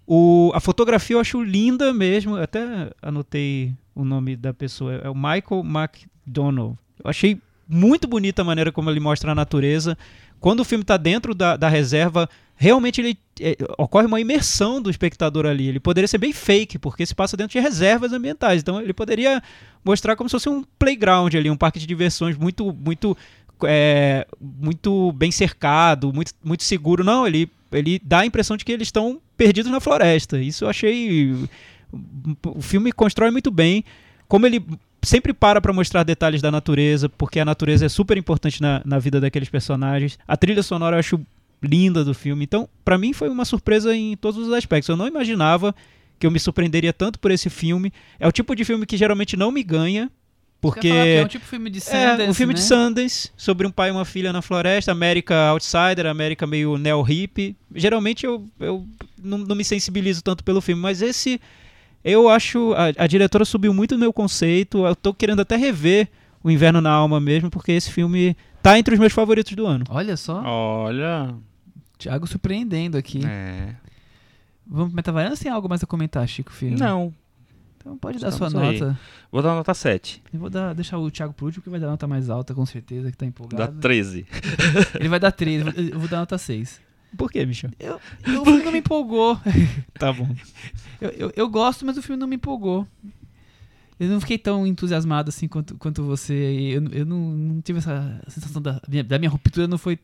[0.07, 2.37] O, a fotografia eu acho linda mesmo.
[2.37, 4.97] Eu até anotei o nome da pessoa.
[4.97, 6.77] É o Michael McDonald.
[7.03, 9.97] Eu achei muito bonita a maneira como ele mostra a natureza
[10.43, 14.91] quando o filme está dentro da, da, reserva, realmente ele é, ocorre uma imersão do
[14.91, 15.69] espectador ali.
[15.69, 18.61] Ele poderia ser bem fake, porque se passa dentro de reservas ambientais.
[18.61, 19.41] Então ele poderia
[19.85, 23.17] mostrar como se fosse um playground ali, um parque de diversões muito, muito,
[23.63, 27.05] é, muito bem cercado, muito, muito seguro.
[27.05, 30.43] Não, ele, ele dá a impressão de que eles estão perdidos na floresta.
[30.43, 31.33] Isso eu achei.
[32.45, 33.85] O filme constrói muito bem.
[34.27, 34.61] Como ele
[35.03, 38.99] sempre para para mostrar detalhes da natureza, porque a natureza é super importante na, na
[38.99, 40.19] vida daqueles personagens.
[40.27, 41.21] A trilha sonora eu acho
[41.63, 42.45] linda do filme.
[42.45, 44.89] Então, para mim foi uma surpresa em todos os aspectos.
[44.89, 45.75] Eu não imaginava
[46.19, 47.93] que eu me surpreenderia tanto por esse filme.
[48.19, 50.11] É o tipo de filme que geralmente não me ganha.
[50.61, 52.61] Porque é um tipo de filme de Sundance, É, um filme né?
[52.61, 57.57] de Sundance, sobre um pai e uma filha na floresta, América outsider, América meio neo-hip.
[57.75, 58.87] Geralmente eu, eu
[59.21, 61.41] não, não me sensibilizo tanto pelo filme, mas esse
[62.05, 62.73] eu acho.
[62.75, 64.87] A, a, diretora subiu muito no meu conceito.
[64.87, 66.09] Eu tô querendo até rever
[66.43, 69.85] O Inverno na Alma mesmo, porque esse filme tá entre os meus favoritos do ano.
[69.89, 70.43] Olha só.
[70.45, 71.35] Olha.
[71.99, 73.21] Thiago surpreendendo aqui.
[73.25, 73.75] É.
[74.67, 76.79] Vamos pro Metavaranda tem algo mais a comentar, Chico Filho?
[76.79, 77.13] Não.
[77.79, 78.79] Então pode dar Estamos sua aí.
[78.79, 78.99] nota.
[79.31, 80.23] Vou dar nota 7.
[80.33, 82.65] Eu vou dar, deixar o Thiago por último, que vai dar nota mais alta, com
[82.65, 83.81] certeza, que tá Dá empolgado.
[83.81, 84.25] 13.
[84.99, 86.81] Ele vai dar 3, eu vou- eu vou dar nota 6.
[87.17, 87.71] Por quê, Michel?
[87.79, 87.97] Eu,
[88.41, 89.39] o filme não me empolgou.
[89.99, 90.29] Tá bom.
[91.01, 92.87] Eu, eu, eu gosto, mas o filme não me empolgou.
[94.01, 96.35] Eu não fiquei tão entusiasmado assim quanto, quanto você.
[96.35, 99.99] Eu, eu não, não tive essa sensação da minha, da minha ruptura, não foi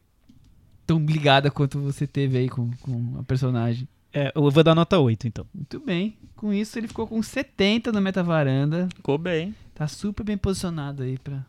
[0.87, 3.89] tão ligada quanto você teve aí com, com a personagem.
[4.13, 5.45] É, eu vou dar nota 8, então.
[5.53, 6.17] Muito bem.
[6.37, 8.89] Com isso, ele ficou com 70 no Metavaranda.
[8.95, 9.55] Ficou bem.
[9.75, 11.45] Tá super bem posicionado aí pra,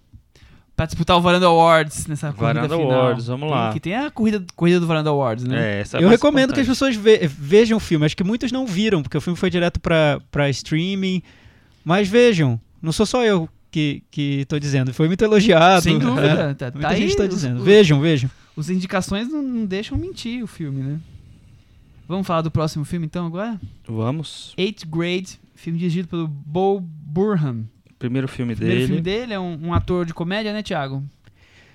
[0.79, 3.01] pra disputar o Varanda Awards nessa corrida Varanda final.
[3.01, 3.73] Awards, vamos Tem- lá.
[3.73, 5.77] Que tem a corrida, corrida do Varanda Awards, né?
[5.77, 6.95] É, essa é eu recomendo que as importante.
[6.95, 8.05] pessoas ve- vejam o filme.
[8.05, 11.21] Acho que muitos não viram, porque o filme foi direto pra, pra streaming.
[11.83, 14.93] Mas vejam, não sou só eu que, que tô dizendo.
[14.93, 15.81] Foi muito elogiado.
[15.83, 16.27] Sem dúvida.
[16.27, 17.57] É, Tá, muita tá gente aí tá dizendo.
[17.57, 18.29] os- Vejam, vejam.
[18.55, 20.97] Os indicações não, não deixam mentir o filme, né?
[22.07, 23.59] Vamos falar do próximo filme então agora?
[23.85, 24.53] Vamos.
[24.57, 27.65] Eighth Grade, filme dirigido pelo Bo Burnham.
[27.99, 28.87] Primeiro filme O primeiro dele.
[28.87, 31.03] filme dele é um, um ator de comédia, né, Thiago?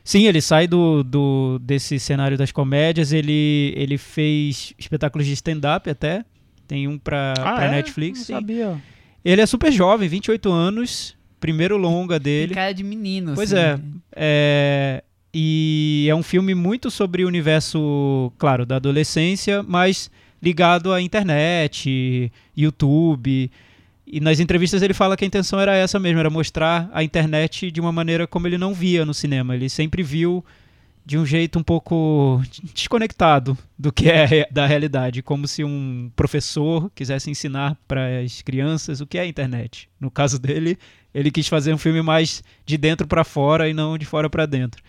[0.03, 3.13] Sim, ele sai do, do desse cenário das comédias.
[3.13, 6.25] Ele, ele fez espetáculos de stand-up até.
[6.67, 7.71] Tem um pra, Ah, pra é?
[7.71, 8.19] Netflix.
[8.21, 8.33] Não sim.
[8.33, 8.83] sabia.
[9.25, 11.17] Ele é super jovem, 28 anos.
[11.41, 12.55] Primeiro longa Tem dele.
[12.55, 13.63] cara de menino, Pois assim.
[13.63, 13.81] é.
[14.17, 20.11] É, e é um filme muito sobre o universo, claro, da adolescência, mas
[20.43, 23.51] ligado à internet, YouTube.
[24.15, 27.69] E nas entrevistas ele fala que a intenção era essa mesmo, era mostrar a internet
[27.69, 29.57] de uma maneira como ele não via no cinema.
[29.57, 30.45] Ele sempre viu
[31.05, 32.41] de um jeito um pouco
[32.73, 39.01] desconectado do que é da realidade, como se um professor quisesse ensinar para as crianças
[39.01, 39.89] o que é a internet.
[39.99, 40.79] No caso dele,
[41.13, 44.47] ele quis fazer um filme mais de dentro para fora e não de fora para
[44.47, 44.81] dentro.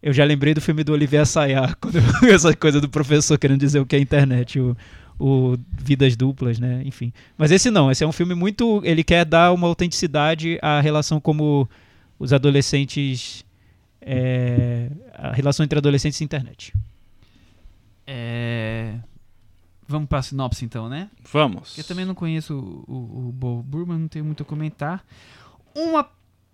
[0.00, 3.58] Eu já lembrei do filme do Olivier Assayas, quando eu- essa coisa do professor querendo
[3.58, 4.76] dizer o que é internet, o,
[5.22, 6.82] o Vidas Duplas, né?
[6.84, 7.12] Enfim.
[7.38, 8.82] Mas esse não, esse é um filme muito.
[8.84, 11.68] Ele quer dar uma autenticidade à relação como
[12.18, 13.44] os adolescentes.
[14.00, 16.74] é, a relação entre adolescentes e internet.
[18.04, 18.96] É...
[19.86, 21.08] Vamos pra sinopse então, né?
[21.30, 21.78] Vamos.
[21.78, 25.04] Eu também não conheço o, o, o Bo Burman, não tenho muito a comentar.
[25.74, 26.08] Uma,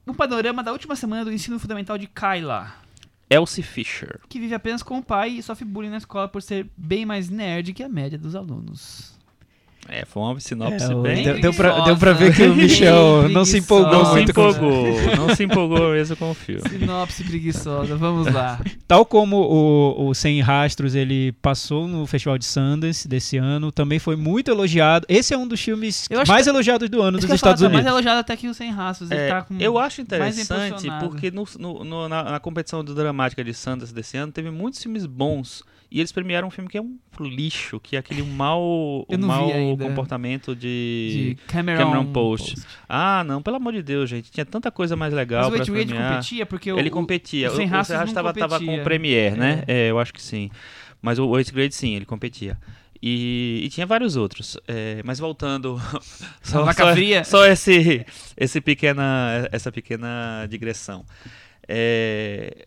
[0.07, 2.75] um panorama da última semana do ensino fundamental de Kyla,
[3.31, 4.21] Elsie Fisher.
[4.29, 7.29] que vive apenas com o pai e sofre bullying na escola por ser bem mais
[7.29, 9.18] nerd que a média dos alunos.
[9.91, 11.25] É, foi uma sinopse É, o- bem...
[11.25, 14.35] deu, deu, pra, deu pra ver que o Michel não se empolgou Não se muito
[14.35, 16.61] com empolgou, não se empolgou mesmo com o filme.
[16.69, 18.61] Sinopse preguiçosa, vamos lá.
[18.87, 23.99] Tal como o, o Sem Rastros, ele passou no Festival de Sundance desse ano, também
[23.99, 25.07] foi muito elogiado.
[25.09, 27.69] Esse é um dos filmes mais que- elogiados do ano dos ia falar, Estados tá
[27.69, 27.93] mais Unidos.
[27.93, 29.11] elogiado até que o Sem Rastros.
[29.11, 32.95] Ele É, tá com eu acho interessante porque no, no- no- na, na competição do
[32.95, 36.77] dramática de Sundance desse ano teve muitos filmes bons e eles premiaram um filme que
[36.77, 41.39] é um lixo, que é aquele mau, o mau comportamento de de...
[41.47, 42.55] Cameron, Cameron Post.
[42.89, 45.75] Ah, não, pelo amor de Deus, gente, tinha tanta coisa mais legal Mas o pra
[45.75, 46.11] premiar.
[46.11, 47.51] competia porque Ele o, competia.
[47.51, 49.65] o O, Sem o tava, tava com o Premiere, né?
[49.67, 49.91] É.
[49.91, 50.51] eu acho que sim.
[51.01, 52.59] Mas o Eighth Grade, sim, ele competia.
[53.01, 54.59] E, e tinha vários outros.
[54.67, 55.81] É, mas voltando.
[56.43, 58.05] Só, só, só esse,
[58.37, 61.05] esse pequena, essa pequena digressão.
[61.69, 62.67] É,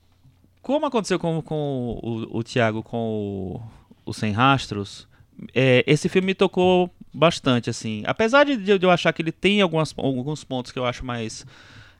[0.62, 3.62] como aconteceu com, com o, o Thiago com o,
[4.06, 5.08] o Sem Rastros,
[5.54, 8.04] é, esse filme me tocou bastante, assim.
[8.06, 11.46] Apesar de, de eu achar que ele tem algumas, alguns pontos que eu acho mais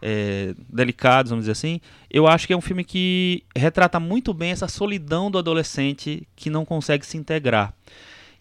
[0.02, 4.52] é, delicados, vamos dizer assim, eu acho que é um filme que retrata muito bem
[4.52, 7.74] essa solidão do adolescente que não consegue se integrar.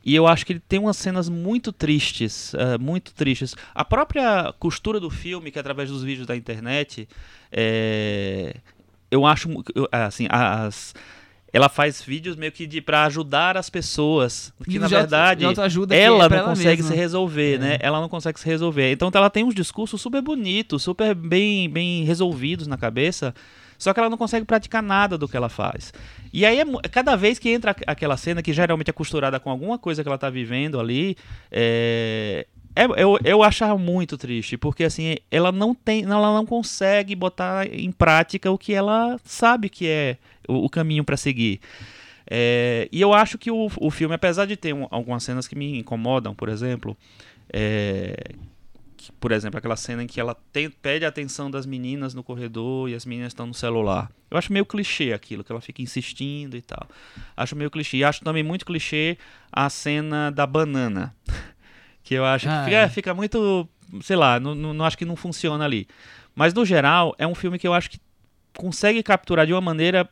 [0.02, 3.54] E eu acho que ele tem umas cenas muito tristes, eh, muito tristes.
[3.74, 7.06] A própria costura do filme, que é através dos vídeos da internet,
[7.52, 8.56] é,
[9.10, 9.48] eu acho,
[9.90, 10.94] assim, as,
[11.52, 16.28] ela faz vídeos meio que de para ajudar as pessoas, que na verdade ela é
[16.28, 16.90] não ela consegue mesma.
[16.90, 17.58] se resolver, É.
[17.58, 17.78] né?
[17.80, 18.92] Ela não consegue se resolver.
[18.92, 23.34] Então ela tem uns discursos super bonitos, super bem, bem resolvidos na cabeça,
[23.76, 25.92] só que ela não consegue praticar nada do que ela faz.
[26.32, 29.50] E aí, é cada vez que entra aqu- aquela cena, que geralmente é costurada com
[29.50, 31.16] alguma coisa que ela tá vivendo ali,
[31.50, 32.46] é...
[32.74, 37.66] é- eu, eu achava muito triste, porque assim, ela não tem, ela não consegue botar
[37.66, 40.16] em prática o que ela sabe que é
[40.48, 41.60] o, o caminho para seguir.
[42.30, 45.56] É, e eu acho que o, o filme, apesar de ter um- algumas cenas que
[45.56, 46.96] me incomodam, por exemplo,
[47.52, 48.14] é,
[48.96, 52.22] que, por exemplo, aquela cena em que ela tem- pede a atenção das meninas no
[52.22, 54.10] corredor e as meninas estão no celular.
[54.30, 56.86] Eu acho meio clichê aquilo, que ela fica insistindo e tal.
[57.36, 57.96] Acho meio clichê.
[57.96, 59.18] E acho também muito clichê
[59.50, 61.12] a cena da banana.
[62.10, 62.88] Que eu acho Ah, que fica, é.
[62.88, 63.68] fica muito.
[64.02, 65.86] Sei lá, não, não, acho que não funciona ali.
[66.34, 68.00] Mas no geral, é um filme que eu acho que
[68.56, 70.08] consegue capturar de uma maneira.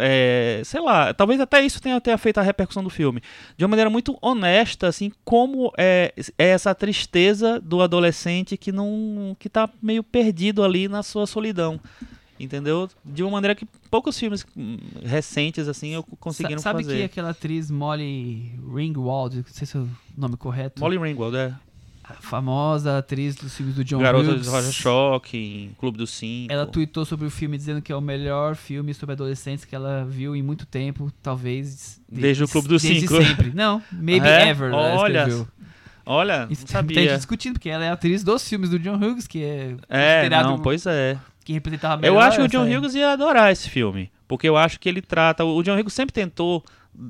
[0.00, 3.20] é, sei lá, talvez até isso tenha, tenha feito a repercussão do filme.
[3.56, 9.36] De uma maneira muito honesta, assim, como é, é essa tristeza do adolescente que não.
[9.36, 11.80] que tá meio perdido ali na sua solidão.
[12.38, 12.88] Entendeu?
[13.04, 14.46] De uma maneira que poucos filmes
[15.04, 16.96] recentes, assim, eu conseguiram Sa- Sabe fazer.
[16.98, 21.54] que aquela atriz Molly Ringwald, não sei se é o nome correto, Molly Ringwald, é.
[22.04, 26.52] a famosa atriz dos filmes do John Garota Hughes, de Roger Shocking, Clube dos Cinco.
[26.52, 30.04] ela tweetou sobre o filme dizendo que é o melhor filme sobre adolescentes que ela
[30.04, 33.22] viu em muito tempo, talvez de- Desde o Clube dos desde Cinco.
[33.22, 33.50] sempre.
[33.54, 34.48] Não, maybe É?
[34.50, 34.72] ever.
[34.74, 35.26] Olha.
[36.08, 37.16] Olha, não tem gente sabia.
[37.16, 40.86] discutindo, porque ela é atriz dos filmes do John Hughes, que é, É, não, pois
[40.86, 41.18] é.
[41.46, 44.10] Que representava melhor Eu acho que o John Hughes ia adorar esse filme.
[44.26, 45.44] Porque eu acho que ele trata.
[45.44, 46.64] O John Hughes sempre tentou,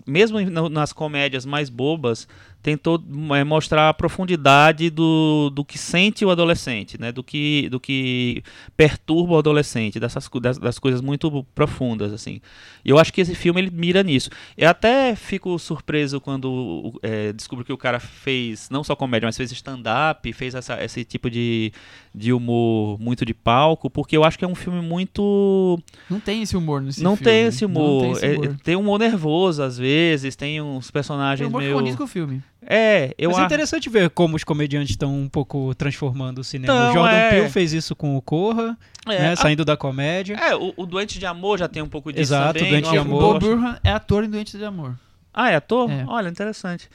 [0.07, 2.29] mesmo nas comédias mais bobas,
[2.63, 3.01] tentou
[3.35, 7.13] é, mostrar a profundidade do, do que sente o adolescente, né?
[7.13, 8.43] Do que, do que
[8.77, 12.41] perturba o adolescente, dessas, das, das coisas muito profundas, assim.
[12.85, 14.31] E eu acho que esse filme ele mira nisso.
[14.57, 19.37] Eu até fico surpreso quando é, descubro que o cara fez não só comédia, mas
[19.37, 21.73] fez stand-up, fez essa, esse tipo de,
[22.15, 25.81] de humor muito de palco, porque eu acho que é um filme muito
[26.11, 27.33] Não tem esse humor nesse não filme.
[27.33, 28.03] tem esse Não humor.
[28.03, 28.57] tem esse É- humor.
[28.65, 31.97] tem um humor nervoso às vezes, tem uns Tem personagens humor que meio.
[31.97, 32.43] com o filme.
[32.69, 36.73] É, eu Mas é interessante ver como os comediantes estão um pouco transformando o cinema.
[36.75, 37.31] Então, o Jordan é.
[37.31, 40.35] Peele fez isso com o Corra, É, né, a- saindo da comédia.
[40.35, 42.73] é, o, o Doente de Amor já tem um pouco disso Exato, também.
[42.73, 43.21] Doente de o Amor.
[43.21, 44.95] Bob eu acho- Burhan é ator em Doentes de Amor.
[45.33, 45.91] Ah, é ator?
[45.91, 46.05] É.
[46.09, 46.89] Olha, interessante.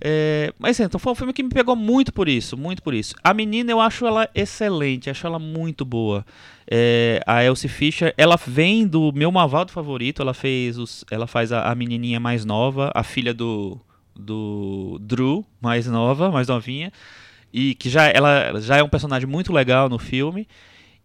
[0.00, 2.94] É, mas assim, então foi um filme que me pegou muito por isso, muito por
[2.94, 3.14] isso.
[3.24, 6.24] A menina eu acho ela excelente, acho ela muito boa.
[6.70, 11.50] É, a Elsie Fisher, ela vem do meu Mavaldo favorito, ela fez os, ela faz
[11.50, 13.80] a, a menininha mais nova, a filha do
[14.18, 16.92] do Drew, mais nova, mais novinha,
[17.52, 20.46] e que já ela já é um personagem muito legal no filme.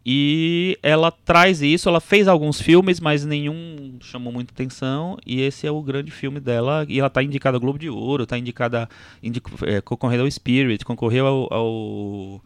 [0.05, 5.17] E ela traz isso, ela fez alguns filmes, mas nenhum chamou muita atenção.
[5.25, 6.85] E esse é o grande filme dela.
[6.89, 8.89] E ela tá indicada ao Globo de Ouro, tá indicada.
[9.21, 12.41] Indico, é, concorrendo ao Spirit, concorreu ao, ao,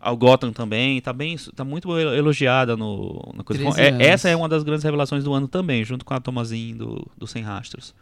[0.00, 0.98] ao Gotham também.
[1.02, 3.62] Tá, bem, tá muito elogiada no, coisa.
[3.62, 6.78] 13 É, essa é uma das grandes revelações do ano também, junto com a Tomazinho
[6.78, 7.94] do, do Sem Rastros.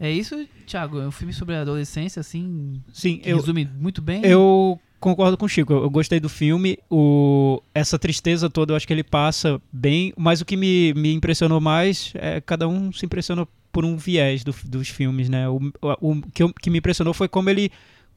[0.00, 0.98] É isso, Thiago?
[1.00, 4.24] É um filme sobre a adolescência, assim, Sim, eu, resume muito bem.
[4.24, 5.72] eu concordo com o Chico.
[5.72, 6.78] Eu, gostei do filme.
[6.90, 10.12] O, essa tristeza toda eu acho que ele passa bem.
[10.16, 14.42] Mas o que me, me impressionou mais é cada um se impressiona por um viés
[14.42, 15.46] do- dos filmes, né?
[15.48, 17.70] O, o, o que, eu- que me impressionou foi como ele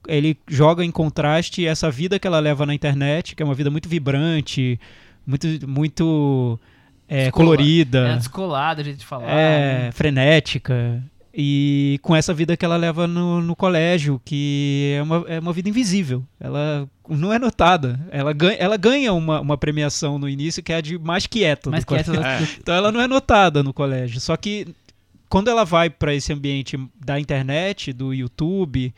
[0.05, 3.71] ele joga em contraste essa vida que ela leva na internet, que é uma vida
[3.71, 4.77] muito vibrante,
[5.25, 6.59] muito, muito
[7.07, 8.09] é, colorida.
[8.09, 9.29] É descolada a gente falar.
[9.29, 9.91] É, né?
[9.93, 11.01] frenética.
[11.35, 15.51] E com essa vida que ela leva no, no colégio, que é uma, é uma
[15.51, 16.23] vida invisível.
[16.39, 17.99] Ela não é notada.
[18.11, 21.71] Ela ganha, ela ganha uma, uma premiação no início que é a de mais quieta
[21.71, 22.13] Mas do que colégio.
[22.13, 24.19] essa Então ela não é notada no colégio.
[24.19, 24.67] Só que
[25.27, 28.93] quando ela vai para esse ambiente da internet, do YouTube,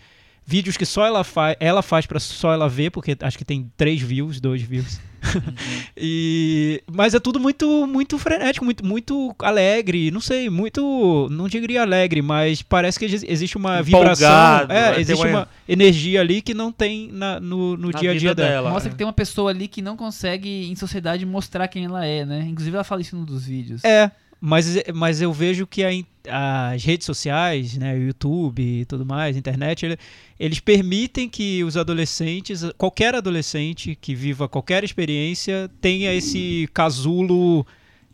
[0.45, 3.71] vídeos que só ela faz, ela faz para só ela ver, porque acho que tem
[3.75, 4.99] três views, dois views.
[5.97, 11.81] e mas é tudo muito muito frenético, muito muito alegre, não sei, muito, não diria
[11.81, 16.21] alegre, mas parece que exi- existe uma vibração, Empolgado, é, vai ter existe uma- energia
[16.21, 18.49] ali que não tem na- no, no Na dia a dia dela.
[18.49, 18.69] dela.
[18.69, 22.23] Mostra que tem uma pessoa ali que não consegue, em sociedade, mostrar quem ela é,
[22.25, 22.45] né?
[22.47, 23.83] Inclusive, ela fala isso num dos vídeos.
[23.83, 25.91] É, mas, mas eu vejo que a
[26.29, 29.97] as redes sociais, né, YouTube e tudo mais, internet, ele-
[30.39, 37.65] eles permitem que os adolescentes, qualquer adolescente que viva qualquer experiência, tenha esse casulo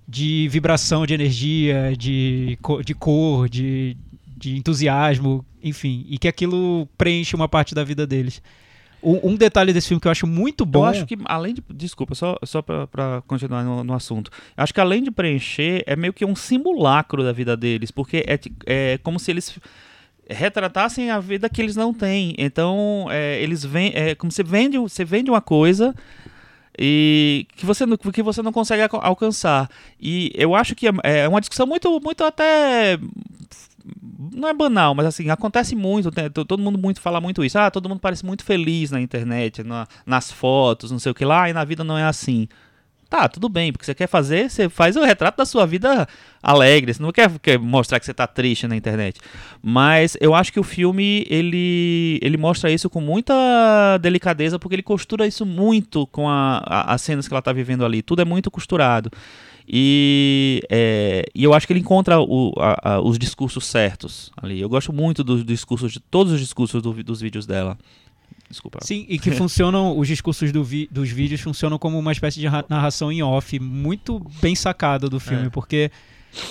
[0.08, 3.96] de vibração de energia, de, de cor, de,
[4.38, 8.42] de entusiasmo, enfim, e que aquilo preenche uma parte da vida deles.
[9.04, 10.80] Um, um detalhe desse filme que eu acho muito bom.
[10.82, 11.64] Eu acho que, além de.
[11.74, 14.30] Desculpa, só, só pra, pra continuar no, no assunto.
[14.56, 18.24] Eu acho que além de preencher, é meio que um simulacro da vida deles, porque
[18.28, 19.58] é, é como se eles
[20.30, 22.36] retratassem a vida que eles não têm.
[22.38, 23.92] Então, é, eles vêm.
[23.96, 25.96] É como se vende, você vende uma coisa
[26.78, 29.70] e que você não, que você não consegue alca- alcançar.
[30.00, 32.98] E eu acho que é, é uma discussão muito, muito até
[34.34, 36.10] não é banal, mas assim, acontece muito?
[36.32, 37.58] To- todo mundo muito fala muito isso.
[37.60, 41.24] Ah, todo mundo parece muito feliz na internet, na- nas fotos, não sei o que
[41.26, 42.48] lá, e na vida não é assim.
[43.10, 46.08] Tá, tudo bem, porque você quer fazer, você faz o retrato da sua vida
[46.42, 49.20] alegre, você não quer, quer mostrar que você tá triste na internet.
[49.62, 54.82] Mas eu acho que o filme, ele, ele mostra isso com muita delicadeza, porque ele
[54.82, 58.02] costura isso muito com a, a- as cenas que ela tá vivendo ali.
[58.02, 59.12] Tudo é muito costurado.
[59.74, 64.60] E, é, e eu acho que ele encontra o- a- a- os discursos certos ali.
[64.60, 67.78] Eu gosto muito dos discursos, de todos os discursos do dos vídeos dela.
[68.50, 68.80] Desculpa.
[68.82, 72.48] Sim, e que funcionam, os discursos do vi- dos vídeos funcionam como uma espécie de
[72.48, 75.50] ra- narração em off, muito bem sacada do filme, É.
[75.50, 75.90] porque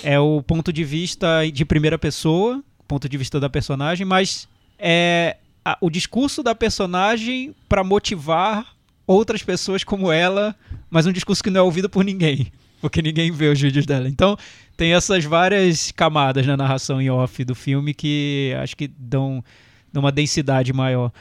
[0.01, 4.47] é o ponto de vista de primeira pessoa, ponto de vista da personagem, mas
[4.79, 8.65] é a- o discurso da personagem para motivar
[9.05, 10.55] outras pessoas como ela,
[10.89, 12.51] mas um discurso que não é ouvido por ninguém,
[12.81, 14.09] porque ninguém vê os vídeos dela.
[14.09, 14.35] Então,
[14.75, 19.43] tem essas várias camadas na narração em off do filme que acho que dão,
[19.93, 21.11] uma densidade maior.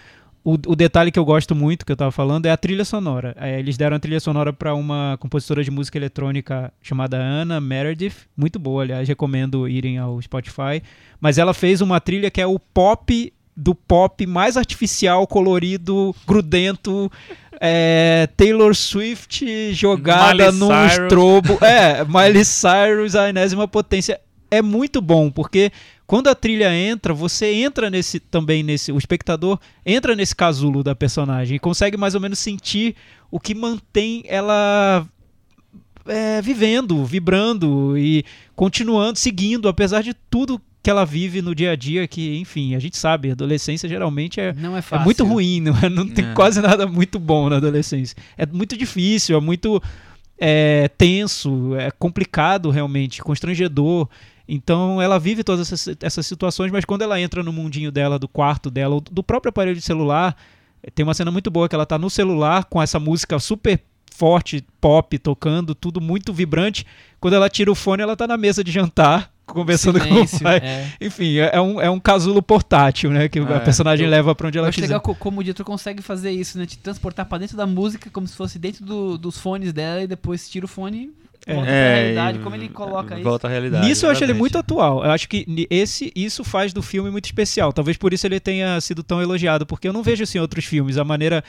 [0.43, 3.37] O, o detalhe que eu gosto muito, que eu tava falando, é a trilha sonora.
[3.39, 8.27] É, eles deram a trilha sonora para uma compositora de música eletrônica chamada Anna Meredith.
[8.35, 10.83] Muito boa, aliás, recomendo irem ao Spotify.
[11.21, 17.13] Mas ela fez uma trilha que é o pop do pop mais artificial, colorido, grudento.
[17.61, 21.59] é, Taylor Swift jogada num estrobo.
[21.63, 24.19] É, Miley Cyrus, a enésima potência.
[24.51, 25.71] É muito bom, porque
[26.07, 30.93] quando a trilha entra, você entra nesse também nesse, o espectador entra nesse casulo da
[30.93, 32.97] personagem e consegue mais ou menos sentir
[33.31, 35.07] o que mantém ela
[36.07, 38.25] é, vivendo, vibrando e
[38.57, 42.79] continuando, seguindo, apesar de tudo que ela vive no dia a dia, que, enfim, a
[42.79, 45.05] gente sabe, a adolescência geralmente é, Não é é fácil.
[45.05, 46.33] muito ruim, não, é- não tem É.
[46.33, 48.17] quase nada muito bom na adolescência.
[48.39, 49.83] É muito difícil, é muito
[50.43, 54.09] é, tenso, é complicado realmente, constrangedor.
[54.49, 58.27] Então ela vive todas essas, essas situações, mas quando ela entra no mundinho dela, do
[58.27, 60.35] quarto dela, ou do próprio aparelho de celular,
[60.95, 64.65] tem uma cena muito boa que ela tá no celular com essa música super forte,
[64.81, 66.87] pop, tocando, tudo muito vibrante.
[67.21, 70.49] Quando ela tira o fone, ela tá na mesa de jantar, conversando Silêncio, com o
[70.49, 70.57] pai.
[70.63, 70.87] é.
[71.01, 73.29] Enfim, é é um, é um casulo portátil, né?
[73.29, 74.87] Que a É, personagem eu- leva pra onde Eu ela acho quiser.
[74.89, 76.67] legal co- como o diretor consegue fazer isso, né?
[76.67, 80.07] Te transportar pra dentro da música, como se fosse dentro do- dos fones dela, e
[80.07, 81.11] depois tira o fone
[81.47, 81.55] e É.
[81.55, 82.39] volta pra realidade.
[82.41, 83.25] Como ele coloca isso.
[83.25, 83.87] Volta à realidade.
[83.87, 84.81] Nisso eu acho ele muito exatamente.
[84.81, 85.05] atual.
[85.05, 87.73] Eu acho que esse, isso faz do filme muito especial.
[87.73, 90.65] Talvez por isso ele tenha sido tão elogiado, porque eu não vejo assim em outros
[90.65, 91.43] filmes a maneira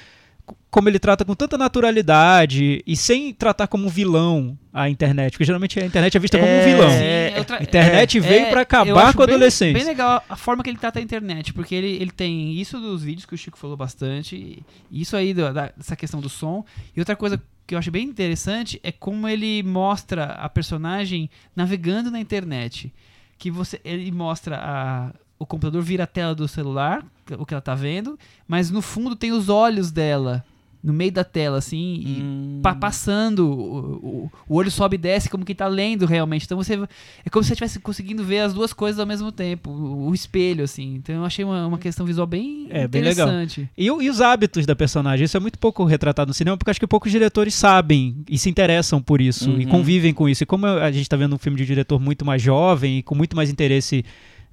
[0.69, 5.43] como ele trata com tanta naturalidade e sem tratar como um vilão a internet, porque
[5.45, 7.39] geralmente a internet é vista como um É, vilão.
[7.39, 9.73] Outra- A internet veio pra eu acabar com a bem- adolescência.
[9.73, 13.03] Bem legal a forma que ele trata a internet, porque ele, ele tem isso dos
[13.03, 16.63] vídeos que o Chico falou bastante, e isso aí do- da- dessa questão do som.
[16.95, 22.09] E outra coisa que eu acho bem interessante é como ele mostra a personagem navegando
[22.11, 22.93] na internet.
[23.37, 25.11] Que você ele mostra a,
[25.41, 27.05] o computador vira a tela do celular,
[27.37, 28.17] o que ela tá vendo,
[28.47, 30.43] mas no fundo tem os olhos dela
[30.83, 32.59] no meio da tela, assim, e Hum.
[32.63, 36.45] pa- passando, o, o- o olho sobe e desce como que tá lendo realmente.
[36.45, 39.69] Então você é como se você estivesse conseguindo ver as duas coisas ao mesmo tempo,
[39.69, 40.95] o, o espelho, assim.
[40.95, 43.27] Então eu achei uma, uma questão visual bem É, bem legal.
[43.27, 43.69] interessante.
[43.77, 46.79] E, e os hábitos da personagem, isso é muito pouco retratado no cinema, porque acho
[46.79, 49.69] que poucos diretores sabem e se interessam por isso e Uhum.
[49.69, 50.41] convivem com isso.
[50.41, 53.03] E como a gente tá vendo um filme de um diretor muito mais jovem e
[53.03, 54.03] com muito mais interesse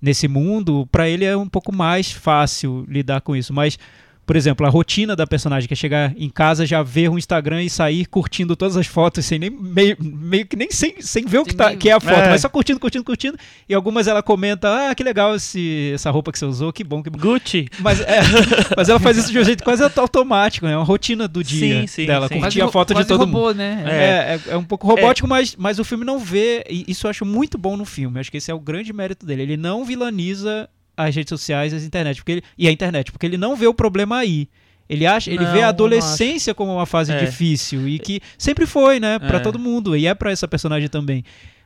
[0.00, 3.52] nesse mundo, pra ele é um pouco mais fácil lidar com isso.
[3.52, 3.78] Mas,
[4.28, 7.62] por exemplo, a rotina da personagem, que é chegar em casa, já ver um Instagram
[7.62, 11.38] e sair curtindo todas as fotos, sem nem, meio, meio que nem sem, sem ver
[11.38, 12.28] o que, tá, que é a foto, É.
[12.28, 13.38] mas só curtindo, curtindo, curtindo.
[13.66, 17.02] E algumas ela comenta, ah, que legal esse, essa roupa que você usou, que bom,
[17.02, 17.18] que bom.
[17.18, 17.68] Gucci.
[17.80, 18.20] Mas, é,
[18.76, 20.72] mas ela faz isso de um jeito quase auto- automático, né?
[20.74, 22.38] É uma rotina do dia Sim, sim, dela, sim.
[22.38, 23.54] curtir a ro- foto de quase todo robô, mundo.
[23.56, 23.82] né?
[23.86, 26.62] É, é, é um pouco robótico, mas, mas o filme não vê.
[26.68, 28.20] E isso eu acho muito bom no filme.
[28.20, 29.42] Acho que esse é o grande mérito dele.
[29.42, 30.68] Ele não vilaniza
[31.06, 33.66] as redes sociais e as internet, porque ele, e a internet, porque ele não vê
[33.66, 34.48] o problema aí.
[34.88, 37.24] Ele acha, ele Não, vê a adolescência como uma fase É.
[37.24, 39.40] difícil e que sempre foi, né, Pra É.
[39.40, 41.22] todo mundo e é pra essa personagem também.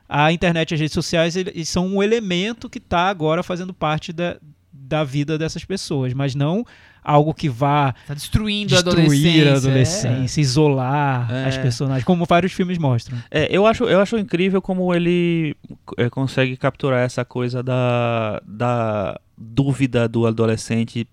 [0.09, 4.13] A internet e as redes sociais eles são um elemento que tá agora fazendo parte
[4.13, 4.37] da,
[4.73, 6.67] da vida dessas pessoas, mas não
[7.03, 9.53] algo que vá Tá destruindo a destruir adolescência.
[9.53, 11.45] a adolescência, isolar É.
[11.47, 13.19] as personagens, como vários filmes mostram.
[13.31, 15.57] É, eu acho, eu acho incrível como ele
[15.99, 21.07] é, consegue capturar essa coisa da, da dúvida do adolescente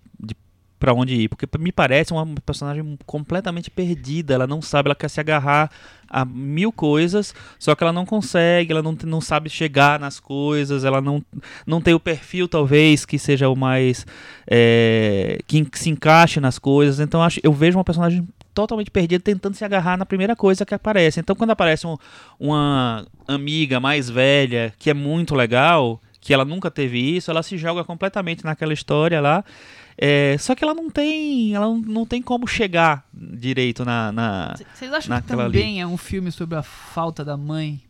[0.80, 5.10] para onde ir, porque me parece uma personagem completamente perdida, ela não sabe, ela quer
[5.10, 5.70] se agarrar
[6.08, 10.82] a mil coisas, só que ela não consegue, ela não, não sabe chegar nas coisas,
[10.82, 11.22] ela não,
[11.66, 14.06] não tem o perfil talvez que seja o mais
[14.50, 19.22] é, que, que se encaixe nas coisas, então acho, eu vejo uma personagem totalmente perdida
[19.22, 21.20] tentando se agarrar na primeira coisa que aparece.
[21.20, 21.96] Então quando aparece um-
[22.38, 27.56] uma amiga mais velha que é muito legal, que ela nunca teve isso, ela se
[27.56, 29.44] joga completamente naquela história lá.
[29.98, 34.90] É, só que ela não tem, ela não, tem como chegar direito na, na- Vocês
[34.92, 37.82] acham que também é um filme sobre a falta da mãe?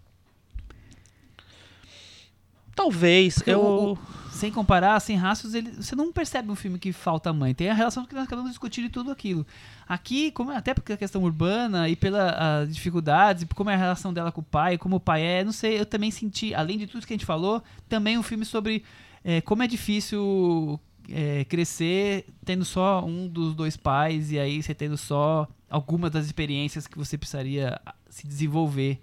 [2.75, 3.99] talvez Porque eu o- o-
[4.31, 7.53] sem comparar, sem rastros, ele, você não percebe um filme que falta mãe.
[7.53, 9.47] Tem a relação que nós acabamos de discutir e tudo aquilo.
[9.87, 14.33] Aqui, como, até porque a questão urbana e pelas dificuldades, como é a relação dela
[14.33, 17.07] com o pai, como o pai é, não sei, eu também senti, além de tudo
[17.07, 18.83] que a gente falou, também um filme sobre
[19.23, 24.75] é, como é difícil é, crescer tendo só um dos dois pais e aí você
[24.75, 29.01] tendo só algumas das experiências que você precisaria se desenvolver.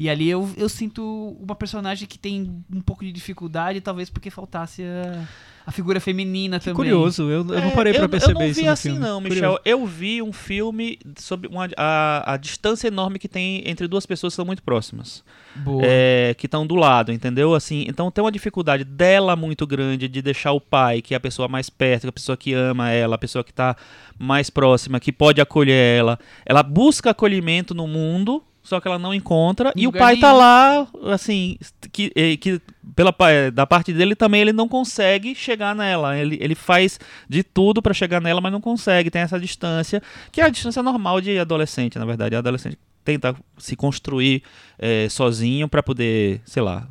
[0.00, 4.30] E ali eu, eu sinto uma personagem que tem um pouco de dificuldade, talvez porque
[4.30, 5.26] faltasse a,
[5.66, 6.76] a figura feminina também.
[6.76, 9.00] Curioso, eu, eu não É, parei pra eu, perceber eu não isso vi assim filme.
[9.04, 9.34] não, Curioso.
[9.42, 9.60] Michel.
[9.64, 14.34] Eu vi um filme sobre uma- a, a distância enorme que tem entre duas pessoas
[14.34, 15.24] que são muito próximas.
[15.56, 15.82] Boa.
[15.84, 17.52] é, que estão do lado, entendeu?
[17.52, 21.20] Assim, então tem uma dificuldade dela muito grande de deixar o pai, que é a
[21.20, 23.74] pessoa mais perto, que é a pessoa que ama ela, a pessoa que tá
[24.16, 26.18] mais próxima, que pode acolher ela.
[26.46, 30.38] Ela busca acolhimento no mundo, só que ela não encontra, e o pai tá nenhum.
[30.38, 31.56] lá, assim,
[31.90, 32.60] que, eh, que
[32.94, 36.18] pela eh, da parte dele também ele não consegue chegar nela.
[36.18, 40.42] Ele, ele faz de tudo pra chegar nela, mas não consegue, tem essa distância, que
[40.42, 42.36] é a distância normal de adolescente, na verdade.
[42.36, 44.42] A adolescente tenta se construir
[44.78, 46.86] eh, sozinho pra poder, sei lá,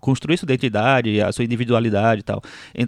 [0.00, 2.42] construir sua identidade, a sua individualidade e tal.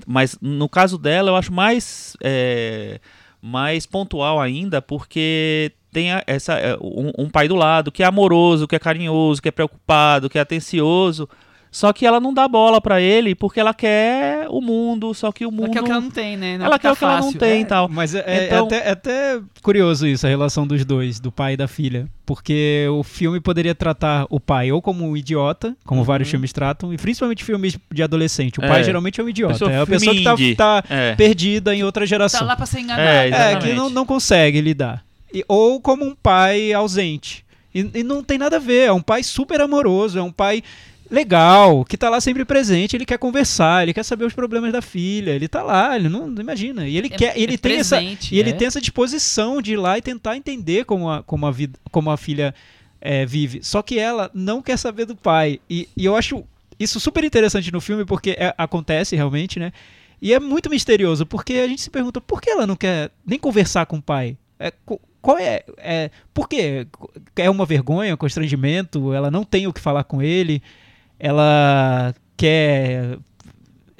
[0.06, 3.00] Mas no caso dela, eu acho mais eh,
[3.42, 8.66] mais pontual ainda, porque tem essa eh, um, um pai do lado que é amoroso,
[8.68, 11.28] que é carinhoso, que é preocupado, que é atencioso.
[11.72, 15.46] Só que ela não dá bola pra ele porque ela quer o mundo, só que
[15.46, 16.58] o Ela mundo quer o que ela não tem, né?
[16.58, 17.38] Não ela quer o que ela não fácil.
[17.38, 17.88] tem e tal.
[17.88, 21.30] Mas é, é- Então- é até, é até curioso isso, a relação dos dois, do
[21.30, 22.08] pai e da filha.
[22.26, 26.04] Porque o filme poderia tratar o pai ou como um idiota, como Uhum.
[26.04, 28.58] vários filmes tratam, e principalmente filmes de adolescente.
[28.58, 28.84] O pai É.
[28.84, 29.52] geralmente é um idiota.
[29.54, 31.14] Pessoa- é a filme pessoa que tá, tá É.
[31.14, 32.44] perdida em outra Tá geração.
[32.48, 33.08] lá pra ser enganado.
[33.08, 35.04] É, É, que não, não consegue lidar.
[35.32, 37.44] E- ou como um pai ausente.
[37.74, 38.88] E, e não tem nada a ver.
[38.88, 40.62] É um pai super amoroso, é um pai
[41.10, 44.80] legal, que tá lá sempre presente, ele quer conversar, ele quer saber os problemas da
[44.80, 46.86] filha, ele tá lá, ele não, não imagina.
[46.86, 48.52] E ele É- quer, ele é tem essa presente, e ele é.
[48.52, 52.10] tem essa disposição de ir lá e tentar entender como a, como a vida, como
[52.10, 52.54] a filha
[53.00, 53.60] é, vive.
[53.62, 55.58] Só que ela não quer saber do pai.
[55.68, 56.44] E, e eu acho
[56.78, 59.72] isso super interessante no filme porque é- acontece realmente, né?
[60.22, 63.38] E é muito misterioso, porque a gente se pergunta por que ela não quer nem
[63.38, 64.36] conversar com o pai?
[64.58, 64.70] É,
[65.22, 66.10] qual é, é.
[66.32, 66.86] Por quê?
[67.36, 69.12] É uma vergonha, um constrangimento?
[69.12, 70.62] Ela não tem o que falar com ele?
[71.18, 73.18] Ela quer.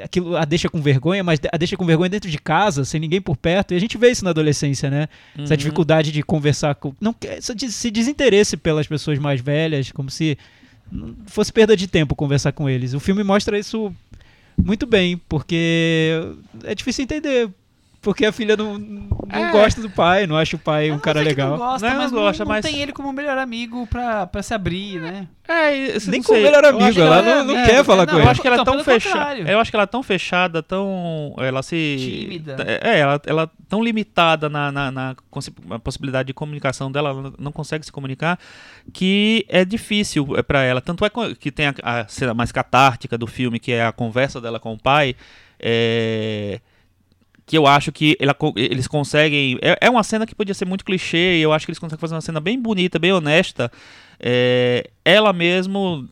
[0.02, 3.20] Aquilo a deixa com vergonha, mas a deixa com vergonha dentro de casa, sem ninguém
[3.20, 3.74] por perto.
[3.74, 5.08] E a gente vê isso na adolescência, né?
[5.38, 5.56] Essa Uhum.
[5.58, 6.94] dificuldade de conversar com.
[6.98, 10.38] Não, esse des- esse desinteresse pelas pessoas mais velhas, como se
[11.26, 12.94] fosse perda de tempo conversar com eles.
[12.94, 13.94] O filme mostra isso
[14.56, 16.18] muito bem, porque
[16.64, 17.50] é difícil entender
[18.02, 19.50] Porque a filha não, não É.
[19.52, 21.50] gosta do pai, não acha o pai um Não, cara sei que legal.
[21.50, 24.42] Não gosta, Não, mas não gosta, não, mas- tem ele como melhor amigo pra, pra
[24.42, 25.28] se abrir, né?
[25.46, 28.14] É, isso Nem como melhor Eu amigo, ela ela- não, não é, quer falar não,
[28.14, 28.30] com Eu ele.
[28.30, 29.40] acho que ela é Então, tão fechada.
[29.40, 31.34] Eu acho que ela é tão fechada, tão.
[31.38, 31.96] Ela se.
[31.98, 32.56] Tímida.
[32.80, 35.16] É, ela, ela é tão limitada na, na, na
[35.84, 38.38] possibilidade de comunicação dela, ela não- consegue se comunicar,
[38.94, 40.80] que é difícil é, pra ela.
[40.80, 44.40] Tanto é que tem a, a cena mais catártica do filme, que é a conversa
[44.40, 45.14] dela com o pai.
[45.62, 46.60] é,
[47.50, 49.58] que eu acho que ela eles conseguem.
[49.60, 51.98] É, é uma cena que podia ser muito clichê, e eu acho que eles conseguem
[52.00, 53.72] fazer uma cena bem bonita, bem honesta.
[54.20, 56.08] É, ela mesmo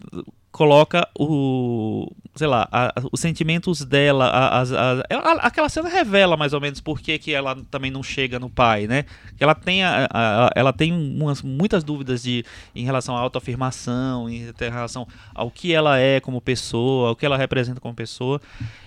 [0.50, 2.10] coloca o.
[2.34, 4.28] sei lá, a- a- os sentimentos dela.
[4.32, 4.64] a-
[5.08, 8.50] ela- aquela cena revela mais ou menos por que, que ela também não chega no
[8.50, 9.04] pai, né?
[9.38, 14.52] Ela tem, a- a- ela tem umas, muitas dúvidas de, em relação à autoafirmação, em
[14.58, 18.40] relação ao que ela é como pessoa, ao que ela representa como pessoa.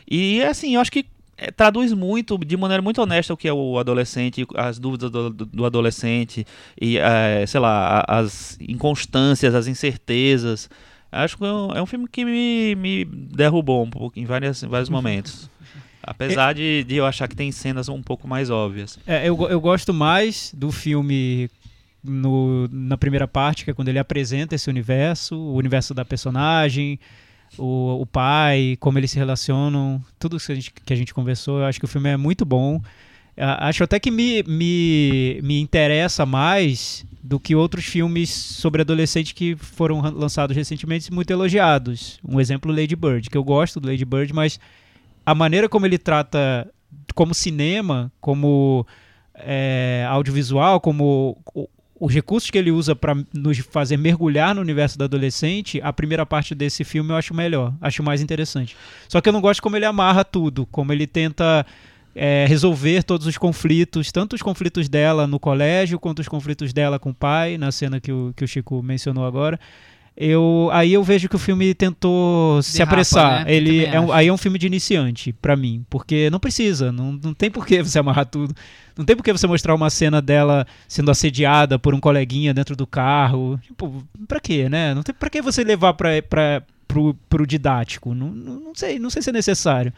[0.09, 1.05] E assim, eu acho que
[1.41, 5.29] é, traduz muito, de maneira muito honesta, o que é o adolescente, as dúvidas do,
[5.31, 6.45] do- do adolescente,
[6.79, 10.69] e, é, sei lá, as inconstâncias, as incertezas.
[11.11, 14.61] Acho que é um, é um filme que me, me derrubou um pouco em, várias,
[14.63, 15.49] vários momentos.
[16.03, 18.97] Apesar de, de eu achar que tem cenas um pouco mais óbvias.
[19.05, 21.49] É, eu, eu gosto mais do filme
[22.03, 26.99] no- na primeira parte, que é quando ele apresenta esse universo, o universo da personagem,
[27.57, 31.59] o, o pai, como eles se relacionam, tudo que a, gente, que a gente conversou.
[31.59, 32.81] Eu acho que o filme é muito bom.
[33.37, 39.55] Acho até que me, me, me interessa mais do que outros filmes sobre adolescente que
[39.55, 42.19] foram lançados recentemente e muito elogiados.
[42.27, 44.59] Um exemplo, Lady Bird, que eu gosto do Lady Bird, mas
[45.25, 46.69] a maneira como ele trata
[47.15, 48.85] como cinema, como
[49.35, 51.37] é, audiovisual, como
[52.01, 56.25] os recursos que ele usa para nos fazer mergulhar no universo do adolescente, a primeira
[56.25, 58.75] parte desse filme eu acho melhor, acho mais interessante.
[59.07, 61.63] Só que eu não gosto como ele amarra tudo, como ele tenta
[62.15, 66.97] é, resolver todos os conflitos, tanto os conflitos dela no colégio, quanto os conflitos dela
[66.97, 69.59] com o pai, na cena que o, que o Chico mencionou agora.
[70.15, 73.45] Eu, aí eu vejo que o filme tentou se Derrapa, apressar.
[73.45, 73.53] né?
[73.53, 77.13] Ele é um- aí é um filme de iniciante, pra mim, porque não precisa, não,
[77.13, 78.53] não tem por que você amarrar tudo.
[78.97, 82.75] Não tem por que você mostrar uma cena dela sendo assediada por um coleguinha dentro
[82.75, 83.57] do carro.
[83.63, 84.93] Tipo, pra quê, né?
[84.93, 86.09] Não tem pra que você levar pra,
[86.87, 88.13] pro, pro didático.
[88.13, 89.93] Não, não sei, não sei se é necessário.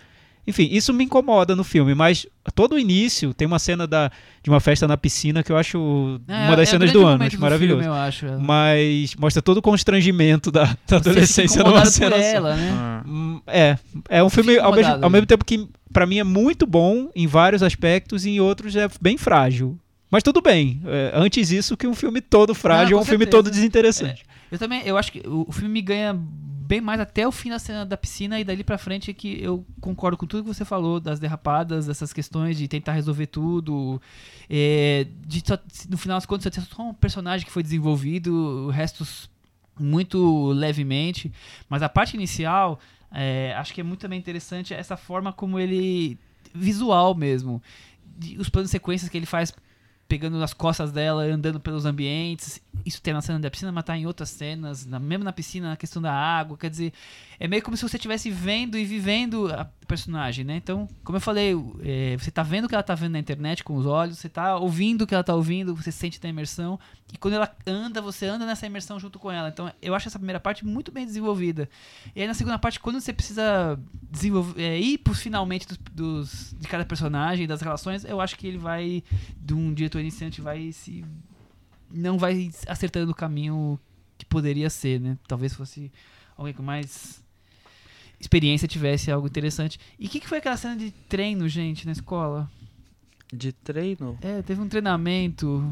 [0.46, 4.12] Enfim, isso me incomoda no filme, mas todo o início tem uma cena da,
[4.44, 7.24] de uma festa na piscina que eu acho É, uma das é cenas do ano,
[7.24, 7.82] acho maravilhoso.
[7.82, 8.26] filme, eu acho.
[8.42, 12.72] Mas mostra todo o constrangimento da, da Você adolescência numa cena ela, né?
[12.74, 13.04] Ah.
[13.48, 13.78] É,
[14.10, 15.10] é um filme ao mesmo, ao né?
[15.10, 18.90] mesmo tempo que pra mim é muito bom em vários aspectos e em outros é
[19.00, 19.78] bem frágil.
[20.12, 20.82] Mas tudo bem.
[20.86, 23.44] é, antes isso que um filme todo frágil Não, é um com filme certeza.
[23.44, 24.26] todo desinteressante.
[24.52, 26.20] Eu também, eu acho que o, o filme me ganha
[26.74, 29.40] bem mais até o fim da cena da piscina e dali pra frente é que
[29.42, 34.02] eu concordo com tudo que você falou das derrapadas, dessas questões de tentar resolver tudo,
[34.50, 38.34] é, de só- no final das contas ter só um personagem que foi desenvolvido,
[38.68, 39.06] o resto
[39.80, 41.32] muito levemente,
[41.70, 42.80] mas a parte inicial
[43.12, 46.18] é, acho que é muito também interessante essa forma como ele
[46.56, 47.62] visual mesmo,
[48.18, 49.54] de- os planos sequências que ele faz
[50.08, 52.60] pegando nas costas dela, andando pelos ambientes.
[52.86, 55.70] Isso tem na cena da piscina, mas tá em outras cenas, na- mesmo na piscina,
[55.70, 56.58] na questão da água.
[56.58, 56.92] Quer dizer,
[57.40, 60.58] é meio como se você estivesse vendo e vivendo a personagem, né?
[60.58, 63.64] Então, como eu falei, é, você tá vendo o que ela tá vendo na internet
[63.64, 66.78] com os olhos, você tá ouvindo o que ela tá ouvindo, você sente na imersão.
[67.14, 69.48] E quando ela anda, você anda nessa imersão junto com ela.
[69.50, 71.70] Então, eu acho essa primeira parte muito bem desenvolvida.
[72.16, 73.80] E aí, na segunda parte, quando você precisa
[74.12, 78.48] desenvolver, é, ir pros finalmente dos, dos- de cada personagem, das relações, eu acho que
[78.48, 79.04] ele vai,
[79.38, 81.06] de um diretor iniciante, vai se.
[81.94, 83.80] Não vai acertando o caminho
[84.18, 85.18] que poderia ser, né?
[85.28, 85.92] Talvez fosse
[86.36, 87.24] alguém com mais
[88.20, 89.80] experiência tivesse algo interessante.
[90.00, 92.50] E o que, que foi aquela cena de treino, gente, na escola?
[93.32, 94.18] De treino?
[94.22, 95.64] É, teve um treinamento.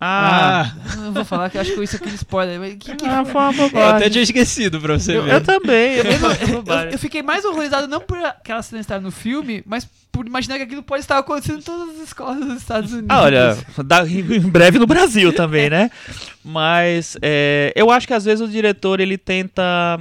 [0.00, 2.60] Ah, Eu não vou falar que eu acho que isso aqui é spoiler.
[2.60, 3.32] Mas que, que ah, foi?
[3.32, 4.10] foi uma Eu até bobagem.
[4.10, 5.32] tinha esquecido pra você Eu, ver.
[5.34, 5.94] eu também.
[5.96, 6.92] Eu, Eu, eu- bobagem.
[6.92, 10.62] eu fiquei mais horrorizado não por aquela cena estar no filme, mas por imaginar que
[10.62, 13.08] aquilo pode estar acontecendo em todas as escolas dos Estados Unidos.
[13.10, 13.56] Ah, olha,
[14.36, 15.90] em breve no Brasil também, né?
[16.44, 19.98] Mas é, eu acho que às vezes o diretor ele tenta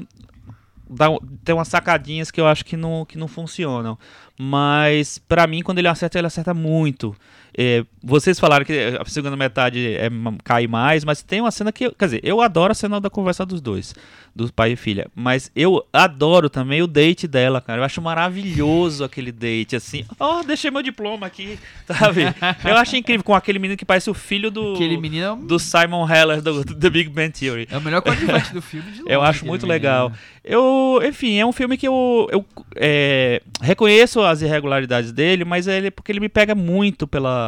[0.89, 1.09] dar,
[1.43, 3.97] ter umas sacadinhas que eu acho que não, que não funcionam.
[4.39, 7.15] Mas pra mim, quando ele acerta, ele acerta muito.
[7.59, 10.09] É, vocês falaram que a segunda metade é,
[10.43, 11.85] cai mais, mas tem uma cena que.
[11.87, 13.95] eu- Quer dizer, eu adoro a cena da conversa dos dois,
[14.35, 15.07] do pai e filha.
[15.15, 17.79] Mas eu adoro também o date dela, cara.
[17.81, 20.05] Eu acho maravilhoso aquele date, assim.
[20.19, 22.25] Ó, deixei meu diploma aqui, sabe?
[22.63, 24.75] Eu acho incrível com aquele menino que parece o filho do.
[24.75, 27.67] Aquele menino é, um- Do Simon Heller do, do The Big Bang Theory.
[27.71, 28.91] é o melhor coadjuvante do filme.
[28.91, 29.73] de Eu longe, acho aquele muito menino.
[29.73, 30.11] legal.
[30.43, 32.45] Eu, enfim, é um filme que eu, eu
[32.75, 37.46] é, reconheço as irregularidades dele, mas ele porque ele me pega muito pela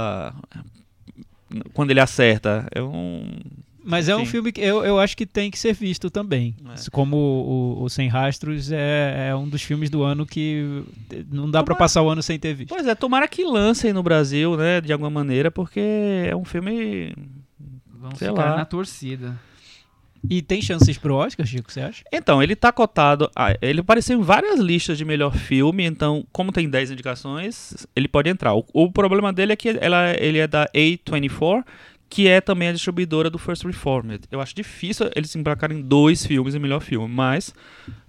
[1.74, 2.68] quando ele acerta.
[2.74, 3.24] É um
[3.84, 6.56] Mas é um filme que eu, eu acho que tem que ser visto também.
[6.76, 6.90] É.
[6.92, 10.84] Como o, o- Sem Rastros é, é um dos filmes do ano que
[11.32, 12.70] não dá pra Tomara- passar o ano sem ter visto.
[12.70, 15.80] Pois é, tomara que lancem no Brasil, né, de alguma maneira, porque
[16.30, 17.14] é um filme
[18.02, 18.56] Vamos Sei ficar lá.
[18.58, 19.38] na torcida.
[20.28, 22.04] E tem chances pro Oscar, Chico, você acha?
[22.12, 23.30] Então, ele tá cotado.
[23.36, 28.08] ah, Ele apareceu em várias listas de melhor filme, então, como tem 10 indicações, ele
[28.08, 28.54] pode entrar.
[28.56, 31.64] O, o problema dele é que ela, ele é da A24,
[32.10, 34.22] que é também a distribuidora do First Reformed.
[34.32, 37.54] Eu acho difícil eles se embarcarem em dois filmes em melhor filme, mas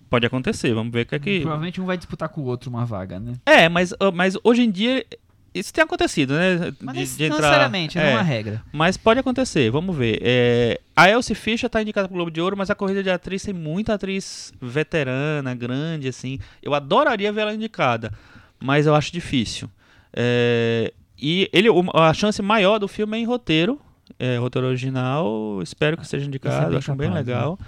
[0.09, 0.73] pode acontecer.
[0.73, 1.41] Vamos ver o que é que.
[1.41, 3.35] Provavelmente um vai disputar com o outro uma vaga, né?
[3.45, 5.05] É, mas, ah, mas hoje em dia.
[5.53, 6.73] Isso tem acontecido, né?
[6.81, 8.15] Mas De, de não entrar- necessariamente, não é é.
[8.15, 8.63] uma regra.
[8.73, 10.21] Mas pode acontecer, vamos ver.
[10.23, 13.43] É, a Elsie Fischer tá indicada pro Globo de Ouro, mas a corrida de atriz
[13.43, 16.39] tem muita atriz veterana, grande, assim.
[16.63, 18.13] Eu adoraria ver ela indicada,
[18.61, 19.69] mas eu acho difícil.
[20.13, 23.81] É, e ele, o- a chance maior do filme é em roteiro,
[24.21, 25.61] é, roteiro original.
[25.63, 27.15] Espero que seja indicado, bem acho bem né?
[27.17, 27.59] legal.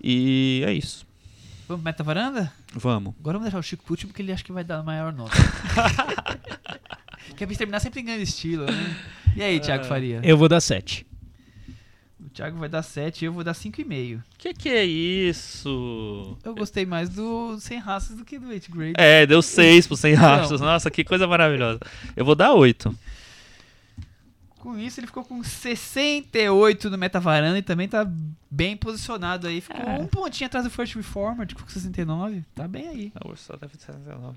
[0.00, 1.04] E é isso.
[1.68, 2.52] Vamos Meta Varanda?
[2.72, 3.14] Vamos.
[3.18, 5.12] Agora vamos deixar o Chico pro último, porque ele acha que vai dar a maior
[5.12, 5.32] nota.
[7.34, 8.96] Quer ver terminar sempre ganhando estilo, né?
[9.34, 10.20] E aí, Thiago Faria?
[10.22, 11.06] Eu vou dar 7.
[12.18, 14.22] O Thiago vai dar 7 eu vou dar 5,5.
[14.38, 16.36] Que que é isso?
[16.44, 18.92] Eu gostei mais do Sem Raças do que do 8 Grade.
[18.96, 20.60] É, deu 6 pro Sem Rastros.
[20.60, 21.80] Nossa, que coisa maravilhosa.
[22.16, 22.94] Eu vou dar 8.
[24.58, 28.10] Com isso, ele ficou com 68 no Metavaranda e também tá
[28.50, 29.60] bem posicionado aí.
[29.60, 29.98] Ficou É.
[30.00, 32.42] um pontinho atrás do First Reformer, ficou com 69.
[32.54, 33.12] Tá bem aí.
[33.14, 34.36] A Ursula deve ser 19.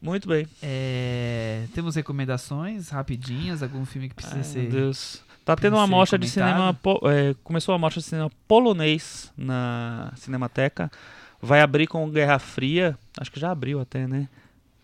[0.00, 0.46] Muito bem.
[0.62, 4.62] É, temos recomendações rapidinhas, algum filme que precisa Ai, ser.
[4.62, 5.22] meu Deus.
[5.44, 6.78] Tá tendo uma mostra de cinema.
[7.04, 10.90] é, começou a mostra de cinema polonês na Cinemateca.
[11.40, 12.98] Vai abrir com Guerra Fria.
[13.18, 14.28] Acho que já abriu até, né?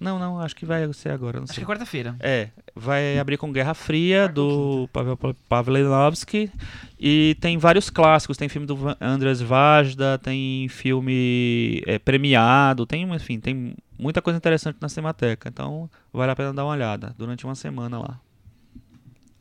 [0.00, 1.38] Não, não, acho que vai ser agora.
[1.38, 1.64] Acho que sei.
[1.64, 2.16] é quarta-feira.
[2.20, 6.50] É, vai abrir com Guerra Fria, do Pavel Pa- Pavlovsky.
[6.98, 8.36] E tem vários clássicos.
[8.36, 14.76] Tem filme do Andrés Vajda, tem filme é, premiado, tem, enfim, tem muita coisa interessante
[14.80, 15.48] na Cinemateca.
[15.48, 18.20] Então, vale a pena dar uma olhada durante uma semana lá.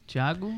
[0.08, 0.54] Thiago?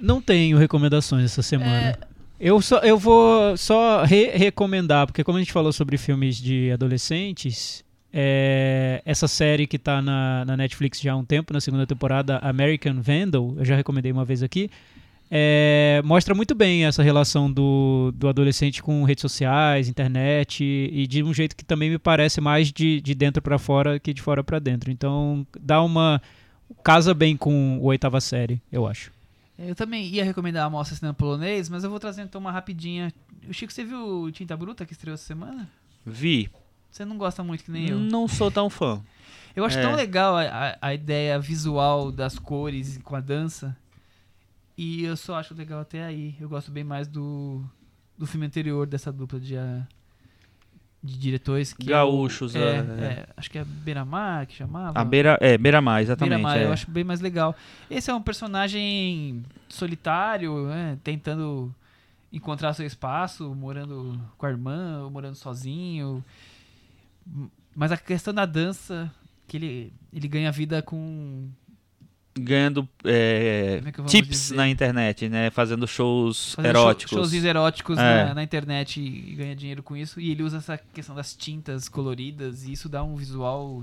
[0.00, 1.90] Não tenho recomendações essa semana.
[1.90, 1.98] É,
[2.38, 6.70] Eu, só, eu vou só re- recomendar, porque como a gente falou sobre filmes de
[6.72, 11.86] adolescentes, é, essa série que tá na, na Netflix já há um tempo, na segunda
[11.86, 14.70] temporada, American Vandal, eu já recomendei uma vez aqui,
[15.30, 21.06] é, mostra muito bem essa relação do, do adolescente com redes sociais, internet, e, e
[21.06, 24.22] de um jeito que também me parece mais de, de dentro pra fora que de
[24.22, 24.90] fora pra dentro.
[24.90, 26.20] Então dá uma.
[26.84, 29.10] casa bem com o oitava série, eu acho.
[29.58, 33.12] eu também ia recomendar a mostra cinema polonês, mas eu vou trazer então uma rapidinha.
[33.48, 35.68] O Chico, você viu o Tinta Bruta que estreou essa semana?
[36.04, 36.48] Vi.
[36.90, 37.98] Você não gosta muito que nem eu.
[37.98, 39.00] Não sou tão fã.
[39.54, 39.82] Eu acho É.
[39.82, 43.76] tão legal a, a, a ideia visual das cores com a dança.
[44.76, 46.36] E eu só acho legal até aí.
[46.40, 47.64] Eu gosto bem mais do,
[48.16, 49.86] do filme anterior dessa dupla de, ah,
[51.02, 51.72] de diretores.
[51.72, 54.98] Que Gaúchos, é, é, é, é, Acho que é Beira-Mar que chamava.
[54.98, 56.34] A beira, é, beira mais, exatamente.
[56.34, 56.64] Beira-Mar, é.
[56.64, 57.56] eu acho bem mais legal.
[57.90, 61.74] Esse é um personagem solitário, né, tentando
[62.32, 66.24] encontrar seu espaço, morando com a irmã, ou morando sozinho.
[67.74, 69.12] Mas a questão da dança,
[69.46, 71.48] que ele, ele ganha vida com.
[72.38, 74.54] Ganhando é, é tips dizer?
[74.56, 75.50] na internet, né?
[75.50, 77.10] Fazendo shows fazendo show- eróticos.
[77.18, 78.24] showzinhos eróticos É.
[78.26, 80.20] na, na internet e, e ganha dinheiro com isso.
[80.20, 83.82] E ele usa essa questão das tintas coloridas e isso dá um visual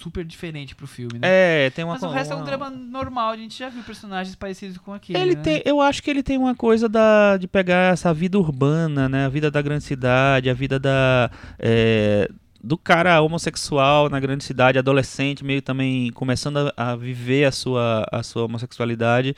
[0.00, 1.28] super diferente pro filme, né?
[1.66, 3.84] É, tem uma Mas o resto é um uma- drama normal, a gente já viu
[3.84, 5.16] personagens parecidos com aquele.
[5.16, 5.42] Ele né?
[5.42, 9.26] tem, eu acho que ele tem uma coisa da, de pegar essa vida urbana, né?
[9.26, 12.28] A vida da grande cidade, a vida da, é,
[12.62, 18.06] do cara homossexual na grande cidade, adolescente, meio também começando a, a viver a sua,
[18.10, 19.34] a sua homossexualidade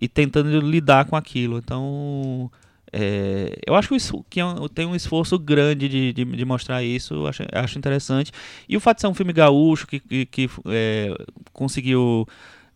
[0.00, 1.58] e tentando lidar com aquilo.
[1.58, 2.50] Então,
[2.92, 3.88] é, eu acho
[4.28, 8.30] que, é tem um esforço grande de, de, de mostrar isso, acho, acho interessante.
[8.68, 11.14] E o fato de ser um filme gaúcho que, que, que, é,
[11.52, 12.28] conseguiu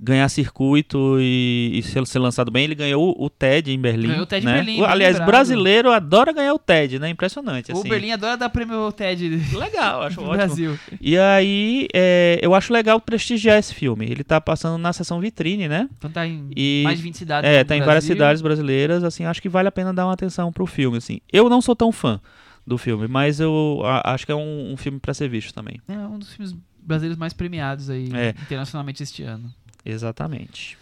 [0.02, 4.08] ganhar circuito e, e ser, ser lançado bem, ele ganhou o, o TED em Berlim.
[4.08, 4.54] Ganhou o TED em né?
[4.54, 5.26] Berlim, O- bem aliás, lembrado.
[5.28, 7.10] brasileiro adora ganhar o TED, né?
[7.10, 7.70] Impressionante.
[7.70, 7.88] O assim.
[7.88, 10.32] Berlim adora dar prêmio ao TED Legal, acho ótimo.
[10.32, 10.78] Brasil.
[11.00, 14.06] E aí, é, eu acho legal prestigiar esse filme.
[14.06, 15.86] Ele tá passando na sessão vitrine, né?
[15.98, 17.50] Então tá em E- mais de 20 cidades.
[17.50, 20.50] É, tá em várias cidades brasileiras, assim, acho que vale a pena dar uma atenção
[20.50, 21.20] pro filme, assim.
[21.30, 22.18] Eu não sou tão fã
[22.66, 25.80] do filme, mas eu a- acho que é um, um filme pra ser visto também.
[25.88, 28.30] É um dos filmes brasileiros mais premiados aí É.
[28.42, 29.52] internacionalmente este ano.
[29.84, 30.78] Exatamente.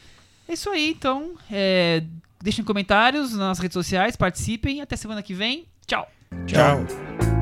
[0.48, 1.34] É isso aí, então.
[1.50, 2.02] É,
[2.42, 4.80] deixem comentários nas redes sociais, participem.
[4.80, 5.66] Até semana que vem.
[5.86, 6.08] Tchau.
[6.46, 7.37] Tchau.